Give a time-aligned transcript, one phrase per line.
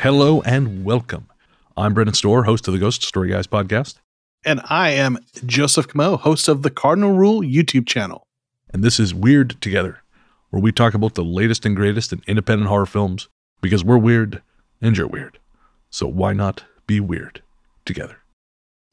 [0.00, 1.28] Hello and welcome.
[1.76, 3.96] I'm Brennan Storr, host of the Ghost Story Guys podcast.
[4.46, 8.26] And I am Joseph Comeau, host of the Cardinal Rule YouTube channel.
[8.72, 9.98] And this is Weird Together,
[10.48, 13.28] where we talk about the latest and greatest in independent horror films
[13.60, 14.40] because we're weird
[14.80, 15.38] and you're weird.
[15.90, 17.42] So why not be weird
[17.84, 18.16] together?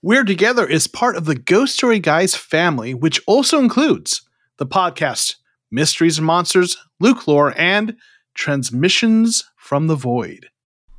[0.01, 4.23] Weird Together is part of the Ghost Story Guys family, which also includes
[4.57, 5.35] the podcast
[5.71, 7.95] Mysteries and Monsters, Luke Lore, and
[8.33, 10.49] Transmissions from the Void.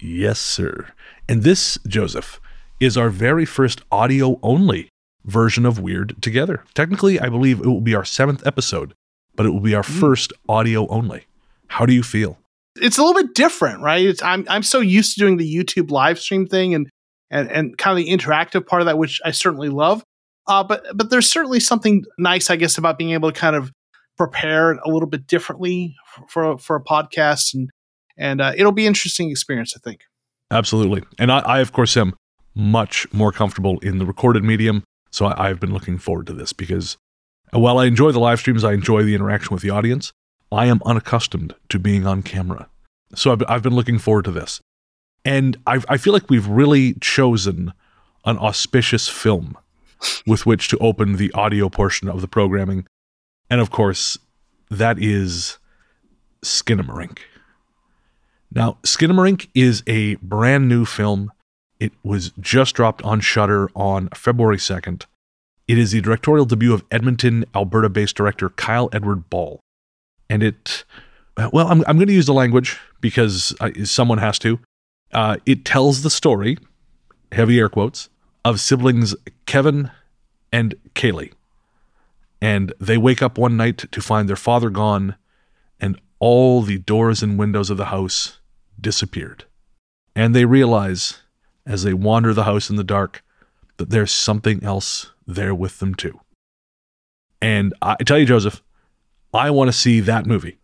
[0.01, 0.89] Yes, sir.
[1.29, 2.41] And this, Joseph,
[2.81, 4.89] is our very first audio only
[5.25, 6.65] version of Weird Together.
[6.75, 8.95] Technically, I believe it will be our seventh episode,
[9.35, 10.01] but it will be our mm.
[10.01, 11.27] first audio only.
[11.69, 12.39] How do you feel?
[12.77, 14.05] It's a little bit different, right?
[14.05, 16.89] It's, I'm I'm so used to doing the YouTube live stream thing and
[17.31, 20.03] and and kind of the interactive part of that, which I certainly love.
[20.47, 23.73] Uh, but but there's certainly something nice, I guess, about being able to kind of
[24.17, 25.95] prepare a little bit differently
[26.29, 27.69] for for, for a podcast, and
[28.19, 30.03] and uh, it'll be an interesting experience, I think.
[30.51, 32.15] Absolutely, and I, I of course am
[32.55, 34.83] much more comfortable in the recorded medium.
[35.11, 36.99] So I, have been looking forward to this because
[37.53, 40.13] while I enjoy the live streams, I enjoy the interaction with the audience.
[40.53, 42.69] I am unaccustomed to being on camera.
[43.15, 44.61] So I've, I've been looking forward to this.
[45.25, 47.73] And i I feel like we've really chosen
[48.25, 49.57] an auspicious film
[50.27, 52.87] with which to open the audio portion of the programming.
[53.51, 54.19] And of course,
[54.71, 55.59] that is
[56.43, 57.19] Skinamarink.
[58.51, 61.31] Now, Skinamarink is a brand new film
[61.81, 65.05] it was just dropped on Shudder on February 2nd.
[65.67, 69.61] It is the directorial debut of Edmonton, Alberta based director Kyle Edward Ball.
[70.29, 70.85] And it,
[71.53, 74.59] well, I'm, I'm going to use the language because I, someone has to.
[75.13, 76.59] Uh, it tells the story,
[77.33, 78.09] heavy air quotes,
[78.45, 79.15] of siblings
[79.47, 79.91] Kevin
[80.53, 81.33] and Kaylee.
[82.41, 85.17] And they wake up one night to find their father gone
[86.21, 88.39] all the doors and windows of the house
[88.81, 89.45] disappeared.
[90.15, 91.19] And they realize
[91.67, 93.23] as they wander the house in the dark
[93.77, 96.21] that there's something else there with them too.
[97.41, 98.63] And I tell you, Joseph,
[99.33, 100.59] I want to see that movie.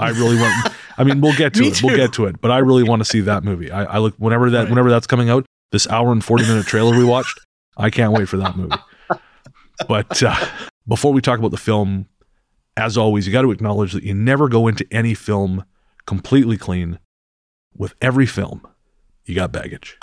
[0.00, 0.74] I really want.
[0.96, 1.74] I mean, we'll get to it.
[1.74, 1.86] Too.
[1.86, 2.40] We'll get to it.
[2.40, 3.70] But I really want to see that movie.
[3.70, 4.68] I, I look whenever that right.
[4.68, 5.44] whenever that's coming out.
[5.70, 7.38] This hour and forty minute trailer we watched.
[7.76, 8.76] I can't wait for that movie.
[9.86, 10.34] But uh,
[10.88, 12.06] before we talk about the film,
[12.78, 15.64] as always, you got to acknowledge that you never go into any film
[16.06, 16.98] completely clean.
[17.76, 18.66] With every film,
[19.24, 19.98] you got baggage.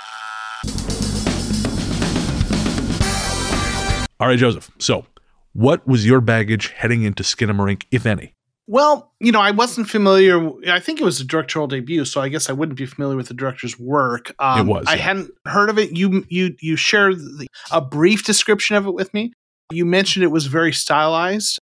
[4.20, 4.72] All right, Joseph.
[4.78, 5.06] So,
[5.54, 8.34] what was your baggage heading into Skinamarink, if any?
[8.68, 10.50] Well, you know, I wasn't familiar.
[10.70, 13.28] I think it was a directorial debut, so I guess I wouldn't be familiar with
[13.28, 14.34] the director's work.
[14.40, 14.86] Um, it was.
[14.88, 15.98] I hadn't heard of it.
[15.98, 19.34] You you you shared the, a brief description of it with me.
[19.72, 21.60] You mentioned it was very stylized.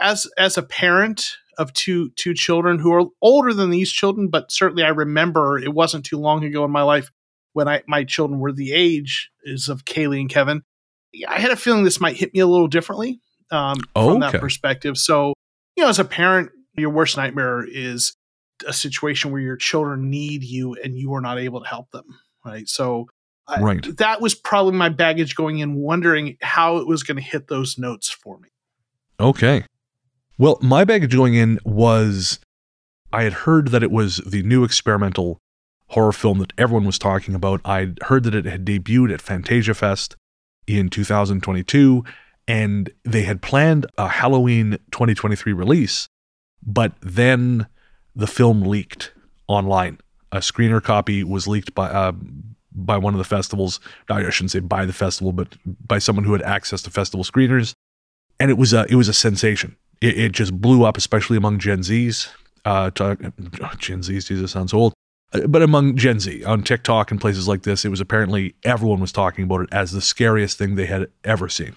[0.00, 4.50] As as a parent of two two children who are older than these children, but
[4.50, 7.10] certainly I remember it wasn't too long ago in my life
[7.52, 10.62] when I my children were the age is of Kaylee and Kevin.
[11.28, 14.32] I had a feeling this might hit me a little differently um, oh, from okay.
[14.32, 14.98] that perspective.
[14.98, 15.34] So,
[15.76, 18.16] you know, as a parent, your worst nightmare is
[18.66, 22.04] a situation where your children need you and you are not able to help them.
[22.44, 22.68] Right.
[22.68, 23.06] So,
[23.60, 23.86] right.
[23.86, 27.46] I, that was probably my baggage going in, wondering how it was going to hit
[27.46, 28.48] those notes for me.
[29.20, 29.64] Okay.
[30.38, 32.40] Well, my baggage going in was
[33.12, 35.38] I had heard that it was the new experimental
[35.88, 37.60] horror film that everyone was talking about.
[37.64, 40.16] I'd heard that it had debuted at Fantasia Fest
[40.66, 42.04] in 2022,
[42.48, 46.08] and they had planned a Halloween 2023 release,
[46.66, 47.66] but then
[48.16, 49.12] the film leaked
[49.46, 49.98] online.
[50.32, 52.12] A screener copy was leaked by uh,
[52.72, 53.78] by one of the festivals.
[54.10, 57.74] I shouldn't say by the festival, but by someone who had access to festival screeners,
[58.40, 59.76] and it was a it was a sensation.
[60.00, 62.28] It, it just blew up, especially among Gen Zs.
[62.64, 63.16] Uh, to,
[63.78, 64.94] Gen Zs, Jesus sounds old
[65.46, 69.12] but among Gen Z on TikTok and places like this, it was apparently everyone was
[69.12, 71.74] talking about it as the scariest thing they had ever seen.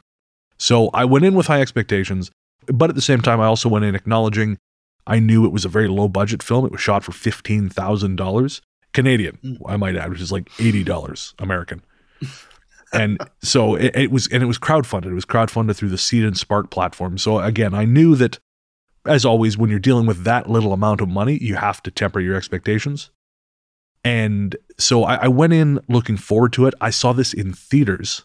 [0.57, 2.31] So I went in with high expectations,
[2.67, 4.57] but at the same time, I also went in acknowledging
[5.05, 6.65] I knew it was a very low budget film.
[6.65, 8.61] It was shot for fifteen thousand dollars
[8.93, 9.57] Canadian, mm.
[9.65, 11.81] I might add, which is like eighty dollars American.
[12.93, 15.07] and so it, it, was, and it was crowdfunded.
[15.07, 17.17] It was crowdfunded through the Seed and Spark platform.
[17.17, 18.39] So again, I knew that,
[19.05, 22.19] as always, when you're dealing with that little amount of money, you have to temper
[22.19, 23.09] your expectations.
[24.03, 26.73] And so I, I, went in looking forward to it.
[26.79, 28.23] I saw this in theaters.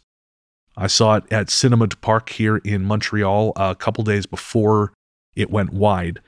[0.76, 4.92] I saw it at Cinema du Parc here in Montreal uh, a couple days before
[5.34, 6.20] it went wide.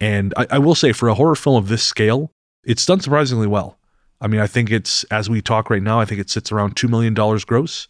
[0.00, 2.30] And I, I will say, for a horror film of this scale,
[2.64, 3.77] it's done surprisingly well.
[4.20, 6.74] I mean, I think it's, as we talk right now, I think it sits around
[6.76, 7.88] $2 million gross,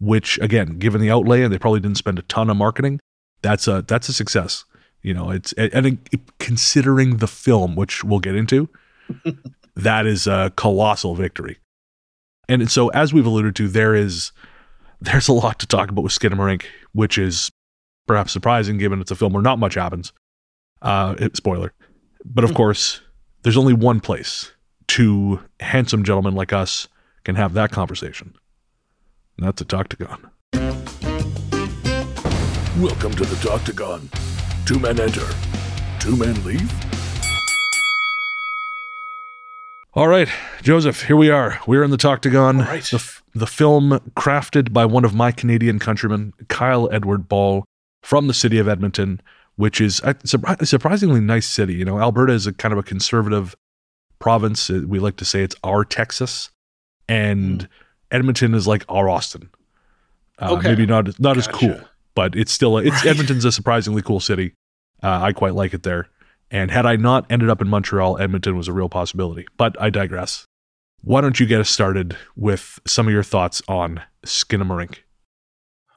[0.00, 3.00] which, again, given the outlay, and they probably didn't spend a ton of marketing,
[3.40, 4.64] that's a, that's a success.
[5.02, 5.98] You know, it's, and, and
[6.38, 8.68] considering the film, which we'll get into,
[9.76, 11.58] that is a colossal victory.
[12.48, 14.32] And so, as we've alluded to, there is
[15.00, 17.50] there's a lot to talk about with Skinamarink, which is
[18.06, 20.12] perhaps surprising given it's a film where not much happens.
[20.82, 21.72] Uh, it, spoiler,
[22.24, 22.56] but of Hmm.
[22.56, 23.00] course,
[23.42, 24.52] there's only one place
[24.92, 26.86] two handsome gentlemen like us
[27.24, 28.34] can have that conversation.
[29.38, 30.28] And that's a Toctagon.
[32.78, 34.10] Welcome to the Doctagon.
[34.66, 35.26] Two men enter,
[35.98, 36.70] two men leave.
[39.94, 40.28] All right,
[40.60, 41.58] Joseph, here we are.
[41.66, 42.66] We're in the Toctagon.
[42.66, 42.84] Right.
[42.84, 47.64] The, f- the film crafted by one of my Canadian countrymen, Kyle Edward Ball,
[48.02, 49.22] from the city of Edmonton,
[49.56, 50.14] which is a
[50.66, 51.76] surprisingly nice city.
[51.76, 53.56] You know, Alberta is a kind of a conservative
[54.22, 54.70] province.
[54.70, 56.50] Uh, We like to say it's our Texas,
[57.08, 57.68] and
[58.10, 59.50] Edmonton is like our Austin.
[60.38, 60.68] Uh, Okay.
[60.70, 61.78] Maybe not not as cool,
[62.14, 63.06] but it's still a, it's Right.
[63.06, 64.54] Edmonton's a surprisingly cool city.
[65.02, 66.08] Uh, I quite like it there.
[66.50, 69.46] And had I not ended up in Montreal, Edmonton was a real possibility.
[69.56, 70.46] But I digress.
[71.02, 74.98] Why don't you get us started with some of your thoughts on Skinamarink?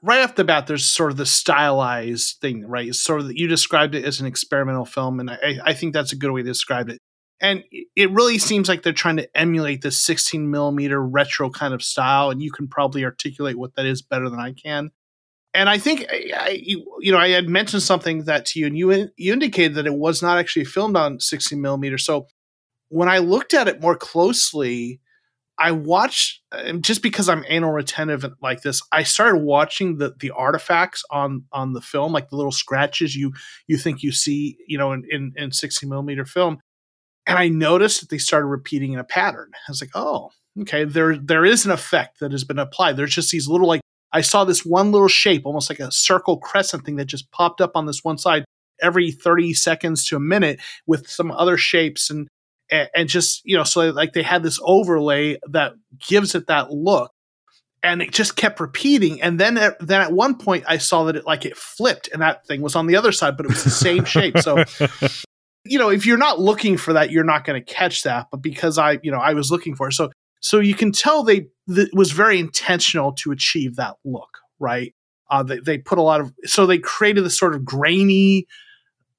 [0.06, 2.88] right off the bat, there's sort of the stylized thing, right?
[2.88, 5.94] It's sort of that you described it as an experimental film, and I, I think
[5.94, 7.00] that's a good way to describe it.
[7.46, 7.64] And
[7.96, 12.32] it really seems like they're trying to emulate the 16 millimeter retro kind of style,
[12.32, 14.90] and you can probably articulate what that is better than I can.
[15.54, 19.10] And I think I, you know I had mentioned something that to you, and you
[19.16, 22.00] you indicated that it was not actually filmed on 16 millimeter.
[22.00, 22.26] So
[22.90, 25.00] when I looked at it more closely,
[25.60, 26.42] I watched
[26.82, 28.82] just because I'm anal retentive like this.
[28.92, 33.34] I started watching the the artifacts on on the film, like the little scratches you
[33.68, 36.58] you think you see, you know, in in, in 60 millimeter film,
[37.28, 39.52] and I noticed that they started repeating in a pattern.
[39.54, 40.32] I was like, oh,
[40.62, 42.98] okay, there there is an effect that has been applied.
[42.98, 43.82] There's just these little like
[44.12, 47.62] I saw this one little shape, almost like a circle crescent thing that just popped
[47.62, 48.46] up on this one side
[48.82, 52.28] every 30 seconds to a minute with some other shapes and
[52.72, 55.74] and, just you know so like they had this overlay that
[56.08, 57.12] gives it that look
[57.84, 61.16] and it just kept repeating and then at, then at one point i saw that
[61.16, 63.64] it like it flipped and that thing was on the other side but it was
[63.64, 64.64] the same shape so
[65.66, 68.38] you know if you're not looking for that you're not going to catch that but
[68.38, 69.94] because i you know i was looking for it.
[69.94, 74.40] So so you can tell they th- it was very intentional to achieve that look
[74.60, 74.94] right?
[75.30, 78.48] Uh they, they put a lot of so they created this sort of grainy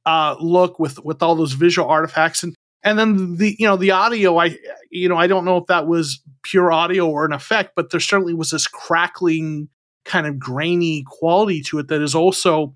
[0.06, 2.42] uh look with with all those visual artifacts.
[2.42, 2.54] And
[2.86, 4.56] and then the you know the audio i
[4.90, 8.00] you know i don't know if that was pure audio or an effect but there
[8.00, 9.68] certainly was this crackling
[10.04, 12.74] kind of grainy quality to it that is also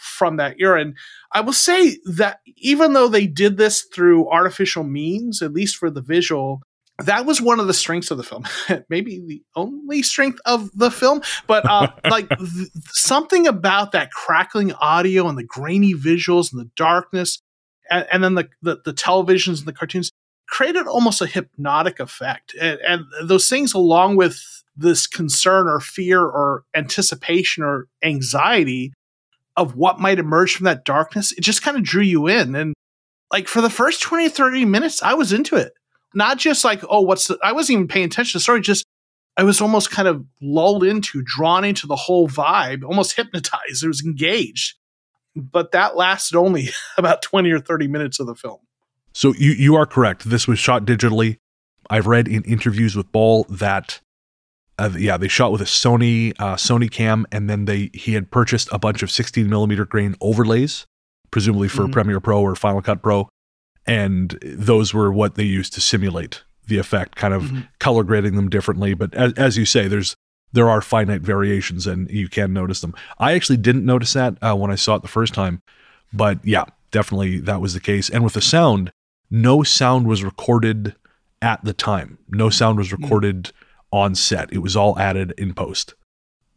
[0.00, 0.80] from that era.
[0.80, 0.96] And
[1.32, 5.90] i will say that even though they did this through artificial means at least for
[5.90, 6.62] the visual
[6.98, 8.44] that was one of the strengths of the film.
[8.90, 14.72] Maybe the only strength of the film but uh, like th- something about that crackling
[14.74, 17.40] audio and the grainy visuals and the darkness
[17.90, 20.10] and, and then the, the the televisions and the cartoons
[20.50, 22.54] created almost a hypnotic effect.
[22.60, 24.42] And, and those things along with
[24.76, 28.92] this concern or fear or anticipation or anxiety
[29.56, 32.54] of what might emerge from that darkness it just kind of drew you in.
[32.54, 32.74] And
[33.32, 35.72] like for the first 20, 30 minutes i was into it.
[36.14, 38.84] Not just like oh what's the i wasn't even paying attention to the story just
[39.36, 43.84] i was almost kind of lulled into drawn into the whole vibe almost hypnotized.
[43.84, 44.76] It was engaged.
[45.36, 48.58] But that lasted only about 20 or 30 minutes of the film.
[49.12, 50.28] So you you are correct.
[50.28, 51.38] This was shot digitally.
[51.88, 54.00] I've read in interviews with Ball that
[54.80, 58.30] uh, yeah, they shot with a Sony uh, Sony cam, and then they he had
[58.30, 60.86] purchased a bunch of 16 millimeter grain overlays,
[61.30, 61.92] presumably for Mhm.
[61.92, 63.28] Premiere Pro or Final Cut Pro,
[63.86, 67.68] and those were what they used to simulate the effect, kind of Mhm.
[67.78, 68.94] color grading them differently.
[68.94, 70.14] But as, as you say, there's
[70.52, 72.92] there are finite variations, and you can notice them.
[73.20, 75.62] I actually didn't notice that uh, when I saw it the first time,
[76.12, 78.08] but yeah, definitely that was the case.
[78.10, 78.90] And with the sound,
[79.30, 80.96] no sound was recorded
[81.40, 82.18] at the time.
[82.28, 83.52] No sound was recorded
[83.92, 84.52] on set.
[84.52, 85.94] It was all added in post.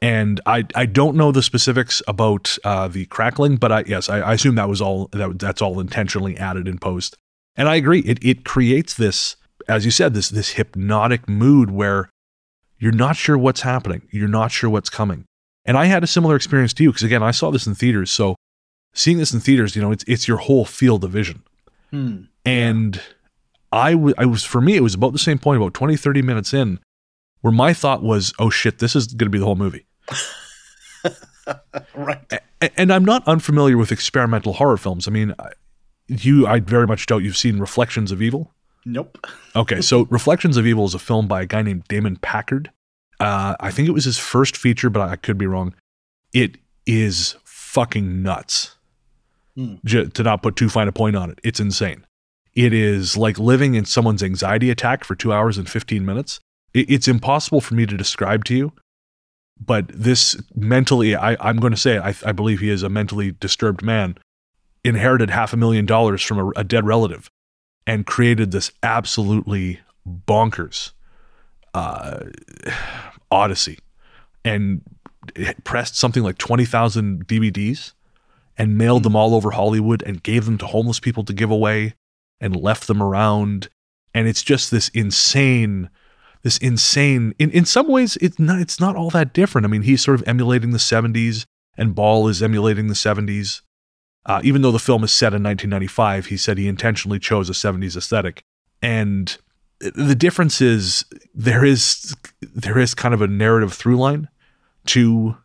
[0.02, 4.20] And I I don't know the specifics about uh, the crackling, but I yes I,
[4.20, 7.16] I assume that was all that that's all intentionally added in post.
[7.56, 8.00] And I agree.
[8.02, 9.38] It it creates this,
[9.68, 12.10] as you said, this this hypnotic mood where
[12.80, 14.02] you're not sure what's happening.
[14.12, 15.24] You're not sure what's coming.
[15.66, 18.12] And I had a similar experience to you because again I saw this in theaters.
[18.12, 18.36] So
[18.94, 21.44] seeing this in theaters, you know, it's it's your whole field of vision.
[21.92, 22.24] Hmm.
[22.46, 23.00] And
[23.72, 26.22] I wa- I was, for me, it was about the same point, about 20, 30
[26.22, 26.80] minutes in,
[27.44, 29.86] where my thought was, oh shit, this is going to be the whole movie.
[31.96, 32.20] right
[32.62, 35.08] A- And I'm not unfamiliar with experimental horror films.
[35.08, 35.52] I mean, I-
[36.08, 38.52] you, I very much doubt you've seen Reflections of Evil.
[38.86, 42.72] nope Okay, so Reflections of Evil is a film by a guy named Damon Packard.
[43.20, 45.74] Uh, I think it was his first feature, but I could be wrong.
[46.34, 48.76] It is fucking nuts.
[49.56, 49.76] Hmm.
[49.86, 52.06] J- to not put too fine a point on it, it's insane.
[52.56, 56.40] It is like living in someone's anxiety attack for two hours and 15 minutes.
[56.74, 58.74] It, it's impossible for me to describe to you,
[59.60, 63.32] but this mentally, I, I'm going to say, I, I believe he is a mentally
[63.32, 64.18] disturbed man,
[64.84, 67.30] inherited half a million dollars from a, a dead relative
[67.86, 70.92] and created this absolutely bonkers
[71.74, 72.20] uh,
[73.32, 73.80] odyssey
[74.46, 74.82] and
[75.64, 77.94] pressed something like 20,000 DVDs
[78.58, 81.96] and mailed them all over Hollywood and gave them to homeless people to give away
[82.40, 83.70] and left them around.
[84.14, 85.90] And it's just this insane,
[86.44, 87.34] this insane.
[87.40, 89.66] In in some ways, it's not it's not all that different.
[89.66, 91.46] I mean, he's sort of emulating the '70s,
[91.78, 93.62] and Ball is emulating the '70s.
[94.26, 97.54] Uh, even though the film is set in 1995, he said he intentionally chose a
[97.54, 98.42] 70s aesthetic.
[98.82, 99.38] And
[99.80, 104.30] the difference is there is there is kind of a narrative through line
[104.88, 105.36] to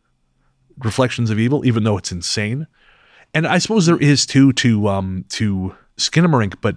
[0.78, 2.66] Reflections of Evil, even though it's insane.
[3.34, 6.76] And I suppose there is too to um to Skinamarink, but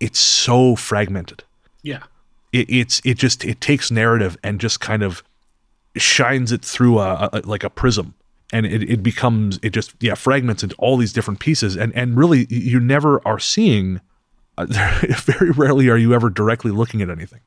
[0.00, 1.44] it's so fragmented.
[1.82, 2.02] Yeah.
[2.52, 5.22] It, it's it just it takes narrative and just kind of
[5.96, 8.14] shines it through a, a like a prism.
[8.52, 11.76] And it, it becomes it just yeah fragments into all these different pieces.
[11.76, 14.00] And and really you never are seeing
[14.58, 14.66] uh,
[15.24, 17.40] very rarely are you ever directly looking at anything.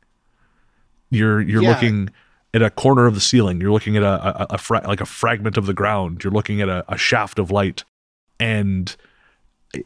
[1.11, 1.69] You're you're Yeah.
[1.69, 2.09] looking
[2.53, 3.59] at a corner of the ceiling.
[3.61, 6.23] You're looking at a, a, a fra- like a fragment of the ground.
[6.23, 7.83] You're looking at a, a shaft of light.
[8.39, 8.95] And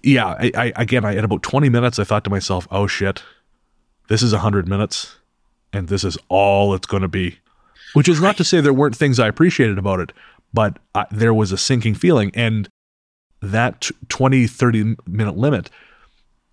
[0.03, 3.23] yeah I, I again I, at about 20 minutes i thought to myself oh shit
[4.09, 5.15] this is 100 minutes
[5.71, 7.39] and this is all it's going to be.
[7.93, 10.11] Which is not to say there weren't things i appreciated about it
[10.53, 12.69] but uh, there was a sinking feeling and
[13.41, 15.69] that t- 20 30 minute limit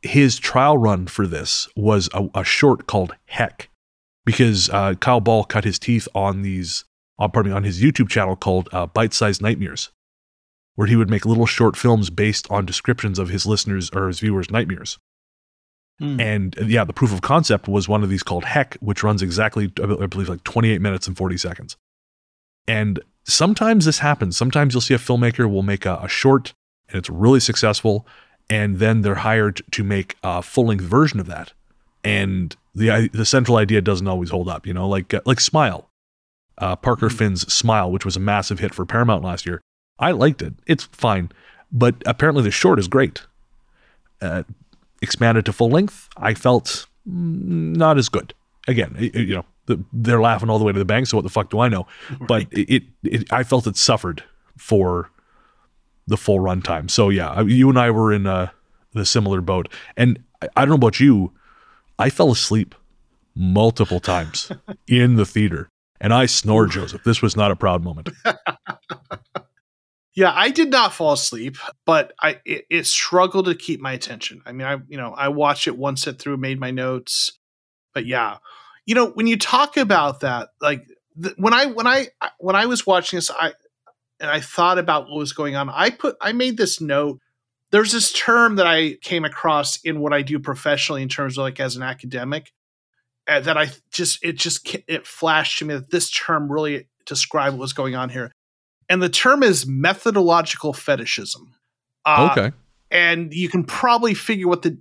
[0.03, 3.69] his trial run for this was a, a short called heck
[4.25, 6.85] because uh, kyle ball cut his teeth on these
[7.19, 9.91] uh, pardon me on his youtube channel called uh, bite-sized nightmares
[10.75, 14.21] where he would make little short films based on descriptions of his listeners or his
[14.21, 14.99] viewers nightmares
[15.99, 16.21] Hmm.
[16.21, 19.23] and uh, yeah the proof of concept was one of these called heck which runs
[19.23, 21.77] exactly i believe like 28 minutes and 40 seconds.
[22.69, 24.37] And sometimes this happens.
[24.37, 26.53] Sometimes you'll see a filmmaker will make a, a short
[26.89, 28.07] and it's really successful
[28.51, 31.53] and then they're hired to make a full-length version of that.
[32.05, 35.89] And the the central idea doesn't always hold up you know like uh, like smile
[36.59, 39.63] uh, parker finn's smile which was a massive hit for paramount last year.
[39.99, 40.53] I liked it.
[40.67, 41.31] It's fine.
[41.73, 43.23] But apparently the short is great.
[44.21, 44.43] Uh,
[45.03, 48.35] expanded to full length, I felt not as good.
[48.69, 51.23] Again, it- you know, the, they're laughing all the way to the bank, so what
[51.25, 51.87] the fuck do I know?
[52.29, 54.23] But it, it, I felt it suffered
[54.57, 55.11] for
[56.07, 56.89] the full runtime.
[56.89, 58.51] So yeah, you and I were in uh,
[58.93, 61.33] the similar boat, and I, I don't know about you,
[61.99, 62.75] I fell asleep
[63.35, 64.53] multiple times
[64.87, 65.69] in the theater,
[66.01, 67.03] and I snored, Joseph.
[67.03, 68.09] This was not a proud moment.
[70.17, 74.41] Yeah, I did not fall asleep, but I it, it struggled to keep my attention.
[74.47, 77.39] I mean, I you know I watched it one set through, made my notes,
[77.93, 78.39] but yeah,
[78.87, 80.87] you know when you talk about that, like
[81.37, 82.09] when I when I
[82.39, 83.53] when I was watching this, I
[84.19, 85.69] and I thought about what was going on.
[85.69, 87.21] I put I made this note.
[87.71, 91.43] There's this term that I came across in what I do professionally in terms of
[91.43, 92.53] like as an academic,
[93.29, 97.55] uh, that I just it just it flashed to me that this term really described
[97.55, 98.33] what was going on here
[98.89, 101.53] and the term is methodological fetishism.
[102.05, 102.57] Uh, okay.
[102.91, 104.79] and you can probably figure what the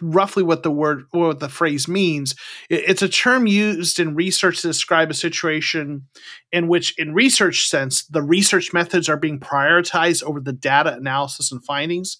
[0.00, 2.34] roughly what the word or what the phrase means.
[2.70, 6.06] It's a term used in research to describe a situation
[6.52, 11.50] in which, in research sense, the research methods are being prioritized over the data analysis
[11.50, 12.18] and findings.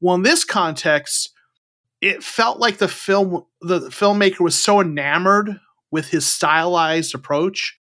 [0.00, 1.30] Well, in this context,
[2.00, 7.78] it felt like the film the filmmaker was so enamored with his stylized approach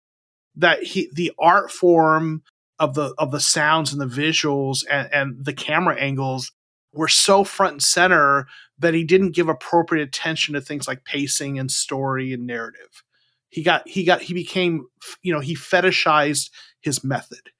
[0.56, 2.42] that he the art form
[2.78, 6.52] of the of the sounds and the visuals and, and the camera angles
[6.92, 8.46] were so front and center
[8.78, 13.02] that he didn't give appropriate attention to things like pacing and story and narrative.
[13.48, 14.86] He got he got he became
[15.22, 17.50] you know he fetishized his method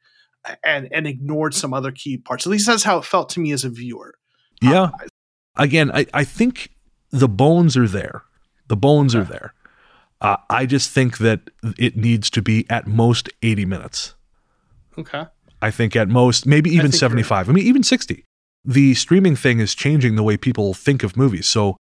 [0.64, 2.46] and and ignored some other key parts.
[2.46, 4.14] At least that's how it felt to me as a viewer.
[4.62, 4.90] Yeah.
[5.56, 6.70] Again, I, I think
[7.10, 8.22] the bones are there.
[8.68, 9.54] The bones are there.
[10.20, 14.14] Uh, I just think that it needs to be at most 80 minutes.
[14.98, 15.26] Okay.
[15.62, 17.48] I think at most, maybe even you're 75.
[17.48, 18.24] I mean, even 60.
[18.64, 21.46] The streaming thing is changing the way people think of movies.
[21.46, 21.76] So,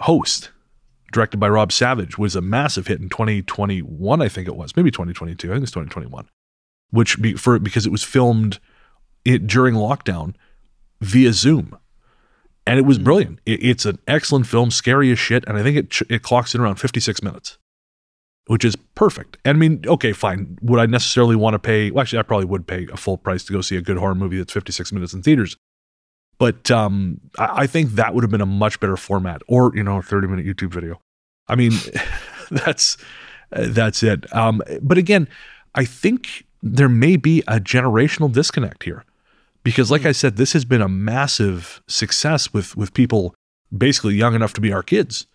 [0.00, 0.50] Host,
[1.12, 4.74] directed by Rob Savage, was a massive hit in 2021, I think it was.
[4.76, 5.50] Maybe 2022.
[5.50, 6.28] I think it's 2021.
[6.90, 8.58] Which, be, for because it was filmed
[9.24, 10.34] it, during lockdown
[11.00, 11.76] via Zoom.
[12.66, 13.04] And it was hmm.
[13.04, 13.38] brilliant.
[13.46, 15.44] It, it's an excellent film, scary as shit.
[15.46, 17.58] And I think it, it clocks in around 56 minutes
[18.46, 19.38] which is perfect.
[19.44, 20.58] And I mean, okay, fine.
[20.62, 21.90] Would I necessarily want to pay?
[21.90, 24.14] Well, actually, I probably would pay a full price to go see a good horror
[24.14, 25.56] movie that's 56 minutes in theaters.
[26.38, 29.82] But um, I, I think that would have been a much better format, or you
[29.82, 31.00] know, a thirty minute YouTube video.
[31.48, 31.72] I mean,
[32.50, 32.96] that's
[33.50, 34.34] that's it.
[34.34, 35.28] Um, but again,
[35.74, 39.04] I think there may be a generational disconnect here
[39.64, 43.34] because like i said this has been a massive success with with people
[43.76, 45.26] basically young enough to be our kids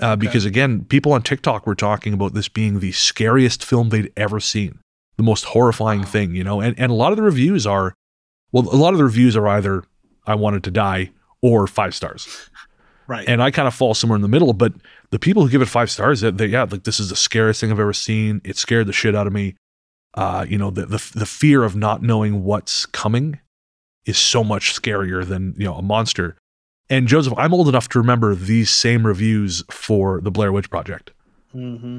[0.00, 4.12] uh, because again people on tiktok were talking about this being the scariest film they'd
[4.16, 4.78] ever seen
[5.16, 6.06] the most horrifying Wow.
[6.06, 7.94] thing you know and, and a lot of the reviews are
[8.52, 9.84] well a lot of the reviews are either
[10.26, 11.10] i wanted to die
[11.42, 12.50] or five stars
[13.08, 13.28] Right.
[13.28, 14.52] and I kind of fall somewhere in the middle.
[14.52, 14.72] But
[15.10, 17.60] the people who give it five stars, they, they yeah, like this is the scariest
[17.60, 18.40] thing I've ever seen.
[18.42, 19.54] It scared the shit out of me.
[20.14, 23.38] Uh, you know, the, the the fear of not knowing what's coming
[24.06, 26.36] is so much scarier than you know a monster.
[26.88, 31.10] And Joseph, I'm old enough to remember these same reviews for the Blair Witch Project.
[31.52, 31.98] hmm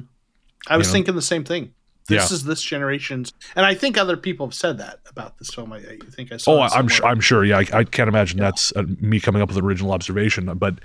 [0.69, 0.93] I was You know?
[0.93, 1.73] thinking the same thing.
[2.09, 2.35] This Yeah.
[2.35, 5.73] is this generation's, and I think other people have said that about this film.
[5.73, 6.59] I, I think I saw.
[6.59, 7.05] Oh, I'm sure.
[7.05, 7.43] I'm sure.
[7.43, 8.45] Yeah, I, I can't imagine Yeah.
[8.45, 10.45] that's uh, me coming up with an original observation.
[10.57, 10.79] But,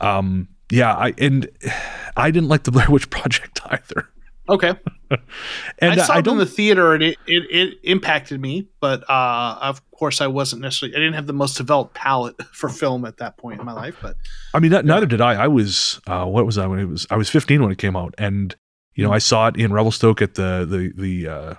[0.00, 1.48] um, yeah, I and
[2.16, 4.08] I didn't like the Blair Witch Project either.
[4.50, 4.74] Okay.
[5.78, 8.68] And I saw I it in the theater, and it, it, it impacted me.
[8.80, 10.96] But uh, of course, I wasn't necessarily.
[10.96, 13.96] I didn't have the most developed palate for film at that point in my life.
[14.00, 14.16] But
[14.54, 15.34] I mean, not, neither did I.
[15.44, 17.06] I was uh, what was I when it was?
[17.10, 18.54] I was 15 when it came out, and
[18.94, 21.54] you know, I saw it in Revelstoke at the the the uh,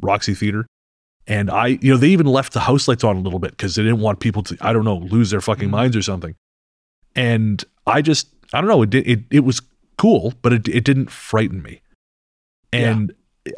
[0.00, 0.66] Roxy Theater,
[1.26, 3.74] and I, you know, they even left the house lights on a little bit because
[3.74, 5.72] they didn't want people to, I don't know, lose their fucking Mhm.
[5.72, 6.34] minds or something.
[7.16, 9.60] And I just, I don't know, it it it was
[9.96, 11.80] cool, but it it didn't frighten me,
[12.72, 13.12] and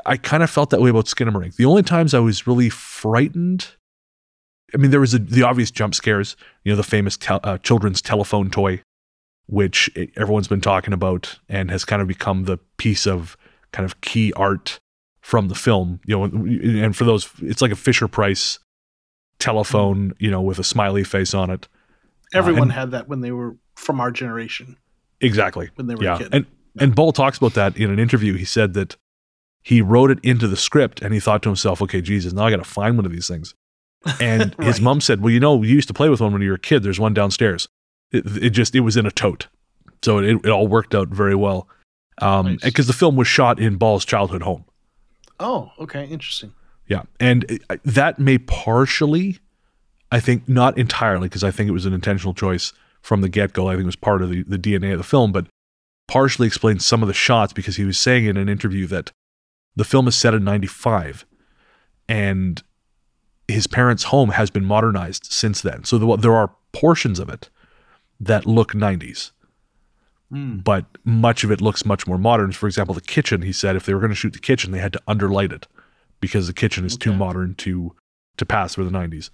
[0.06, 1.56] I kind of felt that way about Skinamarink.
[1.56, 3.68] The only times I was really frightened.
[4.72, 7.58] I mean, there was a, the obvious jump scares, you know, the famous tel- uh,
[7.58, 8.82] children's telephone toy,
[9.46, 13.36] which i- everyone's been talking about and has kind of become the piece of
[13.72, 14.78] kind of key art
[15.22, 15.98] from the film.
[16.06, 16.24] You know,
[16.84, 18.60] and for those, it's like a Fisher Price
[19.38, 21.66] telephone, you know, with a smiley face on it.
[22.32, 24.76] everyone and- had that when they were from our generation
[25.20, 25.68] Exactly.
[25.74, 26.14] when they were Yeah.
[26.14, 26.28] a kid.
[26.34, 26.46] And
[26.78, 28.34] and Ball talks about that in an interview.
[28.34, 28.96] He said that
[29.62, 32.50] he wrote it into the script and he thought to himself, okay, Jesus, now I
[32.50, 33.54] got to find one of these things.
[34.20, 36.48] And his mom said, well, you know, you used to play with one when you
[36.50, 36.82] were a kid.
[36.82, 37.68] There's one downstairs.
[38.10, 39.48] It, it just, it was in a tote.
[40.02, 41.68] So it, it all worked out very well.
[42.22, 42.60] Um, Nice.
[42.62, 44.64] because the film was shot in Ball's childhood home.
[45.38, 46.52] oh, okay, interesting.
[46.86, 47.02] Yeah.
[47.18, 49.38] And uh, that may partially,
[50.10, 53.52] I think, not entirely, because I think it was an intentional choice from the get
[53.52, 53.68] go.
[53.68, 55.46] I think it was part of the, the DNA of the film, but
[56.08, 59.12] partially explains some of the shots because he was saying in an interview that
[59.76, 61.24] the film is set in 95
[62.08, 62.62] and
[63.48, 65.84] his parents' home has been modernized since then.
[65.84, 67.48] So the, there are portions of it
[68.20, 69.30] that look 90s,
[70.32, 70.62] Mm.
[70.62, 72.52] but much of it looks much more modern.
[72.52, 74.78] For example, the kitchen, he said if they were going to shoot the kitchen, they
[74.78, 75.66] had to underlight it
[76.20, 77.96] because the kitchen is too modern to
[78.36, 79.30] to pass for the 90s.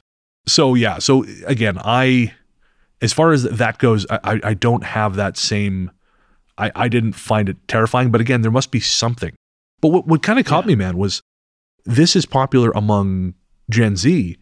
[0.48, 2.32] So yeah, so again, I
[3.02, 5.90] as far as that goes, I, I- I don't have that same
[6.56, 9.34] I, I didn't find it terrifying, but again, there must be something.
[9.80, 10.68] But what, what kind of caught Yeah.
[10.68, 11.22] me, man, was
[11.84, 13.34] this is popular among
[13.70, 14.36] Gen Z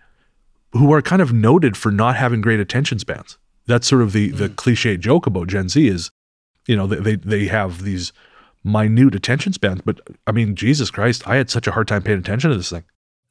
[0.72, 3.38] who are kind of noted for not having great attention spans.
[3.66, 4.56] That's sort of the the Mm.
[4.56, 6.10] cliche joke about Gen Z is,
[6.66, 8.12] you know, they, they they have these
[8.64, 9.80] minute attention spans.
[9.84, 12.70] But I mean, Jesus Christ, I had such a hard time paying attention to this
[12.70, 12.84] thing.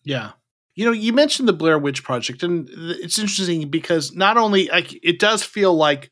[0.03, 0.31] Yeah.
[0.75, 4.97] You know, you mentioned the Blair Witch Project, and it's interesting because not only like
[5.03, 6.11] it does feel like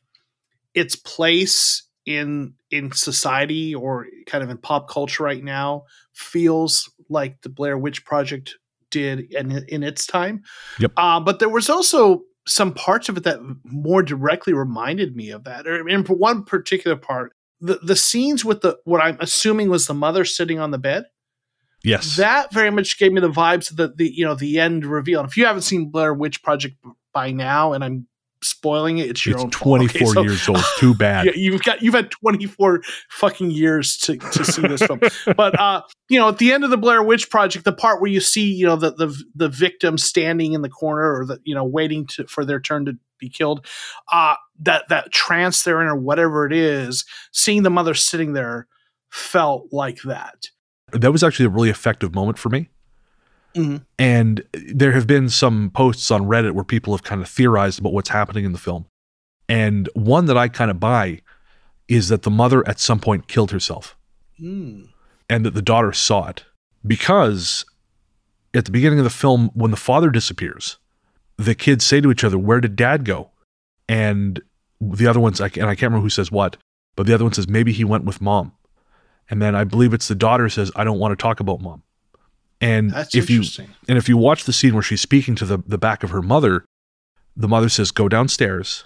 [0.74, 7.40] its place in in society or kind of in pop culture right now feels like
[7.42, 8.56] the Blair Witch Project
[8.90, 10.42] did in in its time.
[10.78, 10.92] Yep.
[10.96, 15.44] Uh, but there was also some parts of it that more directly reminded me of
[15.44, 15.66] that.
[15.66, 19.94] Or in one particular part, the the scenes with the what I'm assuming was the
[19.94, 21.04] mother sitting on the bed
[21.84, 22.16] Yes.
[22.16, 25.20] that very much gave me the vibes of the, the you know the end reveal.
[25.20, 26.76] And if you haven't seen Blair Witch Project
[27.12, 28.06] by now, and I'm
[28.42, 30.60] spoiling it, it's your it's own 24 Okay, so- years old.
[30.78, 31.26] Too bad.
[31.26, 35.00] Yeah, you've got you've had 24 fucking years to, to see this film.
[35.36, 38.10] But uh, you know, at the end of the Blair Witch Project, the part where
[38.10, 41.54] you see, you know, the the the victim standing in the corner or the you
[41.54, 43.64] know waiting to for their turn to be killed,
[44.12, 48.66] uh that that trance they're in or whatever it is, seeing the mother sitting there
[49.10, 50.46] felt like that.
[50.92, 52.68] that was actually a really effective moment for me.
[53.54, 53.84] Mhm.
[53.98, 57.92] And there have been some posts on Reddit where people have kind of theorized about
[57.92, 58.86] what's happening in the film.
[59.48, 61.20] And one that I kind of buy
[61.88, 63.96] is that the mother at some point killed herself
[64.38, 64.84] Hmm.
[65.28, 66.44] and that the daughter saw it
[66.86, 67.64] because
[68.54, 70.78] at the beginning of the film, when the father disappears,
[71.36, 73.30] the kids say to each other, Where did dad go?
[73.88, 74.40] And
[74.80, 76.56] the other one's, and I can't remember who says what,
[76.96, 78.52] but the other one says, Maybe he went with mom.
[79.30, 81.82] And then I believe it's the daughter says, I don't want to talk about mom.
[82.62, 83.42] And That's if you
[83.88, 86.22] and if you watch the scene where she's speaking to the, the back of her
[86.22, 86.64] mother,
[87.36, 88.84] the mother says, Go downstairs.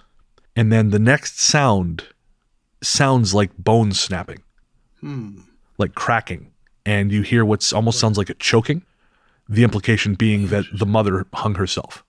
[0.55, 2.07] And then the next sound
[2.81, 4.41] sounds like bones snapping,
[4.99, 5.41] Hmm.
[5.77, 6.51] like cracking.
[6.85, 8.81] And you hear what's almost sounds like a choking.
[9.47, 12.03] The implication being that the mother hung herself.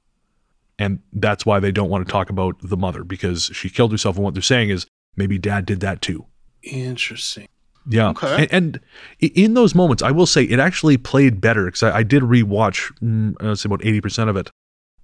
[0.79, 4.17] And that's why they don't want to talk about the mother because she killed herself.
[4.17, 6.27] And what they're saying is maybe dad did that too.
[6.63, 7.49] Interesting.
[7.87, 8.11] Yeah.
[8.11, 8.47] Okay.
[8.51, 8.81] And, and
[9.21, 12.93] in those moments, I will say it actually played better because I, I did rewatch,
[13.01, 14.51] mm, say about 80% of it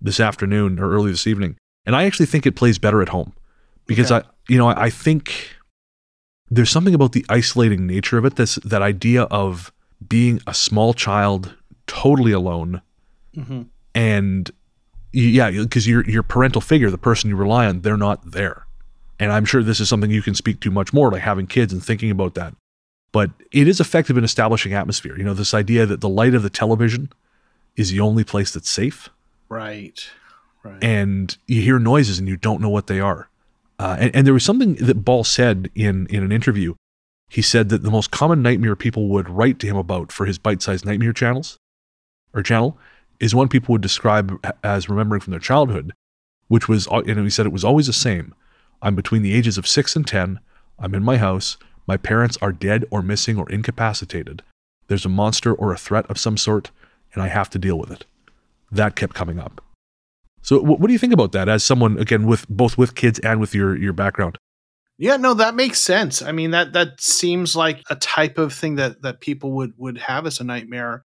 [0.00, 1.56] this afternoon or early this evening.
[1.86, 3.32] And I actually think it plays better at home
[3.86, 4.26] because Okay.
[4.26, 5.50] I, you know, I, I think
[6.50, 8.36] there's something about the isolating nature of it.
[8.36, 9.72] This, that idea of
[10.06, 11.54] being a small child,
[11.86, 12.82] totally alone,
[13.34, 13.62] hmm
[13.96, 14.50] and
[15.12, 18.66] yeah, because your your parental figure, the person you rely on, they're not there.
[19.20, 21.72] And I'm sure this is something you can speak to much more, like having kids
[21.72, 22.54] and thinking about that.
[23.14, 25.16] But it is effective in establishing atmosphere.
[25.16, 27.12] You know, this idea that the light of the television
[27.76, 29.08] is the only place that's safe,
[29.48, 30.04] Right.
[30.64, 30.82] Right.
[30.82, 33.28] and you hear noises and you don't know what they are.
[33.78, 36.74] Uh, and, and there was something that Ball said in in an interview.
[37.28, 40.38] He said that the most common nightmare people would write to him about for his
[40.38, 41.58] bite-sized nightmare channels
[42.32, 42.76] or channel
[43.20, 45.92] is one people would describe as remembering from their childhood,
[46.48, 48.34] which was, and he said it was always the same.
[48.82, 50.40] I'm between the ages of six and 10.
[50.80, 51.56] I'm in my house.
[51.86, 54.42] My parents are dead or missing or incapacitated.
[54.88, 56.70] There's a monster or a threat of some sort,
[57.12, 58.04] and I have to deal with it.
[58.70, 59.62] That kept coming up.
[60.42, 63.40] So, what, do you think about that as someone, again, with both with kids and
[63.40, 64.36] with your, your background?
[64.98, 66.22] Yeah, no, that makes sense.
[66.22, 69.98] I mean, that that seems like a type of thing that that people would would
[69.98, 71.04] have as a nightmare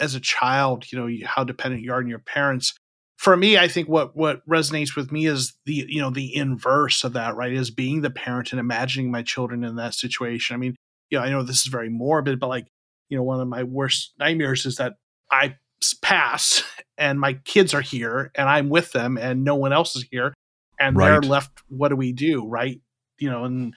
[0.00, 0.90] as a child.
[0.90, 2.74] You know, how dependent you are on your parents.
[3.20, 7.04] For me, I think what what resonates with me is the you know the inverse
[7.04, 7.52] of that, right?
[7.52, 10.54] Is being the parent and imagining my children in that situation.
[10.54, 10.74] I mean,
[11.10, 12.66] you know, I know this is very morbid, but like,
[13.10, 14.94] you know, one of my worst nightmares is that
[15.30, 15.56] I
[16.00, 16.62] pass
[16.96, 20.32] and my kids are here and I'm with them and no one else is here
[20.78, 21.50] and they're left.
[21.68, 22.80] What do we do, right?
[23.18, 23.74] you know, and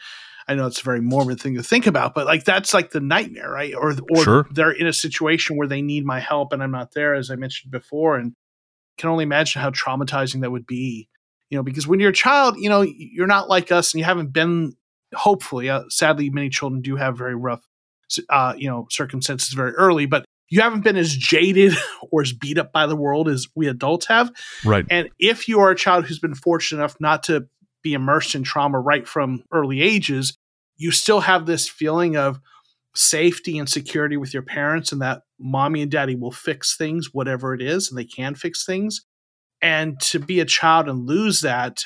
[0.47, 3.01] I know it's a very morbid thing to think about, but like that's like the
[3.01, 3.75] nightmare, right?
[3.75, 4.47] Or or Sure.
[4.51, 7.35] they're in a situation where they need my help and I'm not there, as I
[7.35, 8.33] mentioned before, and
[8.97, 11.07] can only imagine how traumatizing that would be.
[11.49, 14.05] You know, because when you're a child, you know, you're not like us, and you
[14.05, 14.75] haven't been.
[15.13, 17.61] Hopefully, uh, sadly, many children do have very rough,
[18.29, 21.73] uh, you know, circumstances very early, but you haven't been as jaded
[22.11, 24.31] or as beat up by the world as we adults have.
[24.65, 24.85] Right.
[24.89, 27.47] And if you are a child who's been fortunate enough not to
[27.83, 30.37] be immersed in trauma right from early ages,
[30.77, 32.39] you still have this feeling of
[32.95, 37.53] safety and security with your parents and that mommy and daddy will fix things, whatever
[37.53, 39.05] it is, and they can fix things.
[39.61, 41.83] And to be a child and lose that,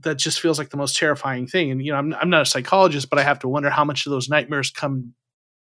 [0.00, 1.70] that just feels like the most terrifying thing.
[1.70, 4.06] And, you know, I'm, I'm not a psychologist, but I have to wonder how much
[4.06, 5.14] of those nightmares come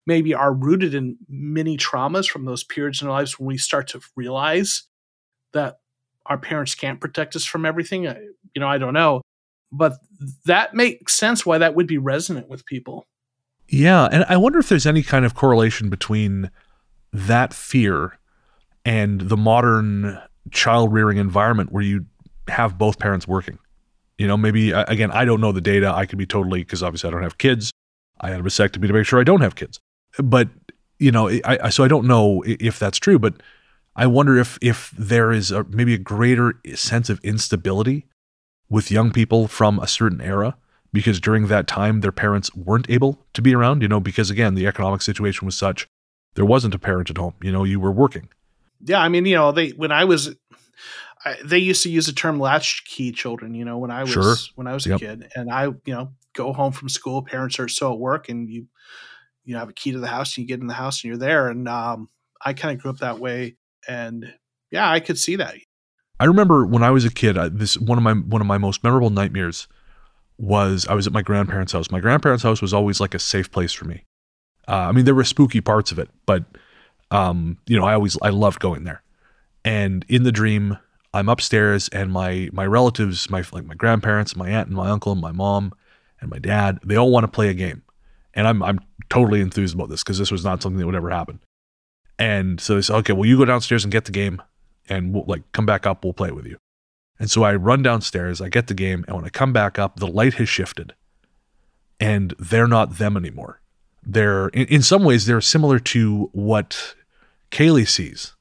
[0.06, 3.88] maybe are rooted in many traumas from those periods in our lives when we start
[3.88, 4.84] to realize
[5.52, 5.78] that
[6.26, 8.06] our parents can't protect us from everything.
[8.06, 8.18] I,
[8.54, 9.20] you know, I don't know,
[9.72, 9.94] but
[10.46, 13.04] that makes sense why that would be resonant with people.
[13.68, 16.50] Yeah, and I wonder if there's any kind of correlation between
[17.12, 18.18] that fear
[18.84, 20.20] and the modern
[20.50, 22.06] child rearing environment where you
[22.48, 23.58] have both parents working.
[24.18, 25.92] You know, maybe uh, again, I don't know the data.
[25.94, 27.70] I could be totally because obviously I don't have kids.
[28.20, 29.80] I had a vasectomy to make sure I don't have kids.
[30.18, 30.48] But
[30.98, 33.18] you know, I, I so I don't know if that's true.
[33.18, 33.34] But
[33.96, 38.06] I wonder if if there is a, maybe a greater sense of instability
[38.68, 40.56] with young people from a certain era
[40.92, 43.80] because during that time their parents weren't able to be around.
[43.80, 45.86] You know, because again, the economic situation was such
[46.34, 47.34] there wasn't a parent at home.
[47.42, 48.28] You know, you were working.
[48.84, 50.34] Yeah, I mean, you know, they when I was,
[51.24, 53.54] I, they used to use the term latchkey children.
[53.54, 54.34] You know, when I was Sure.
[54.54, 55.00] when I was a Yep.
[55.00, 58.48] kid, and I, you know, go home from school, parents are still at work, and
[58.48, 58.66] you,
[59.44, 61.08] you know, have a key to the house, and you get in the house, and
[61.08, 61.48] you're there.
[61.48, 62.08] And um,
[62.44, 64.32] I kind of grew up that way, and
[64.70, 65.56] yeah, I could see that.
[66.18, 68.58] I remember when I was a kid, I, this one of my one of my
[68.58, 69.68] most memorable nightmares
[70.38, 71.90] was I was at my grandparents' house.
[71.90, 74.04] My grandparents' house was always like a safe place for me.
[74.68, 76.44] Uh, I mean, there were spooky parts of it, but
[77.10, 79.02] um, you know, I always I loved going there.
[79.64, 80.78] And in the dream,
[81.12, 85.12] I'm upstairs, and my my relatives, my like my grandparents, my aunt and my uncle,
[85.12, 85.72] and my mom
[86.20, 87.82] and my dad, they all want to play a game,
[88.34, 91.10] and I'm I'm totally enthused about this because this was not something that would ever
[91.10, 91.40] happen.
[92.18, 94.40] And so they said, okay, well, you go downstairs and get the game,
[94.88, 96.58] and we'll like come back up, we'll play it with you.
[97.18, 99.96] And so I run downstairs, I get the game, and when I come back up,
[99.96, 100.94] the light has shifted,
[101.98, 103.60] and they're not them anymore.
[104.02, 106.94] They're in, in some ways they're similar to what
[107.50, 108.34] Kaylee sees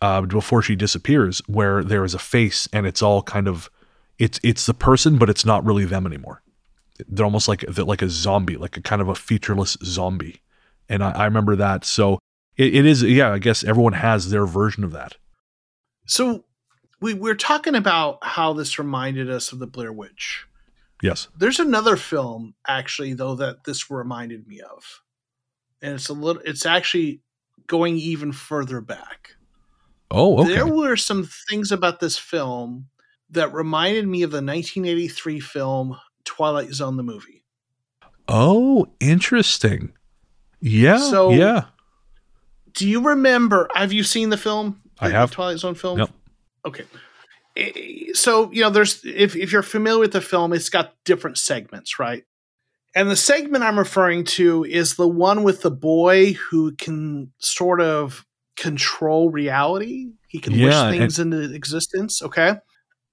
[0.00, 3.70] uh, before she disappears, where there is a face and it's all kind of
[4.18, 6.42] it's it's the person, but it's not really them anymore.
[7.08, 10.40] They're almost like they're like a zombie, like a kind of a featureless zombie.
[10.88, 11.84] And I, I remember that.
[11.84, 12.18] So
[12.56, 13.32] it, it is, yeah.
[13.32, 15.16] I guess everyone has their version of that.
[16.06, 16.44] So
[17.00, 20.46] we we're talking about how this reminded us of the Blair Witch.
[21.02, 21.28] Yes.
[21.36, 25.02] There's another film actually though that this reminded me of.
[25.82, 27.20] And it's a little it's actually
[27.66, 29.32] going even further back.
[30.10, 30.54] Oh, okay.
[30.54, 32.88] There were some things about this film
[33.30, 37.44] that reminded me of the 1983 film Twilight Zone the movie.
[38.28, 39.92] Oh, interesting.
[40.60, 40.98] Yeah.
[40.98, 41.64] So- yeah.
[42.72, 44.80] Do you remember have you seen the film?
[44.98, 45.30] I The have.
[45.30, 45.98] Twilight Zone film?
[45.98, 46.10] Yep.
[46.66, 46.84] Okay.
[48.14, 51.98] So, you know, there's if if you're familiar with the film, it's got different segments,
[51.98, 52.24] right?
[52.94, 57.80] And the segment I'm referring to is the one with the boy who can sort
[57.80, 58.24] of
[58.56, 60.12] control reality.
[60.28, 62.56] He can wish Yeah, things into existence, okay?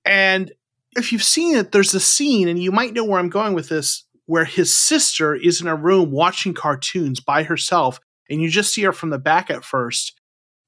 [0.06, 0.52] And
[0.96, 3.70] if you've seen it, there's a scene, and you might know where I'm going with
[3.70, 8.74] this, where his sister is in a room watching cartoons by herself, and you just
[8.74, 10.20] see her from the back at first.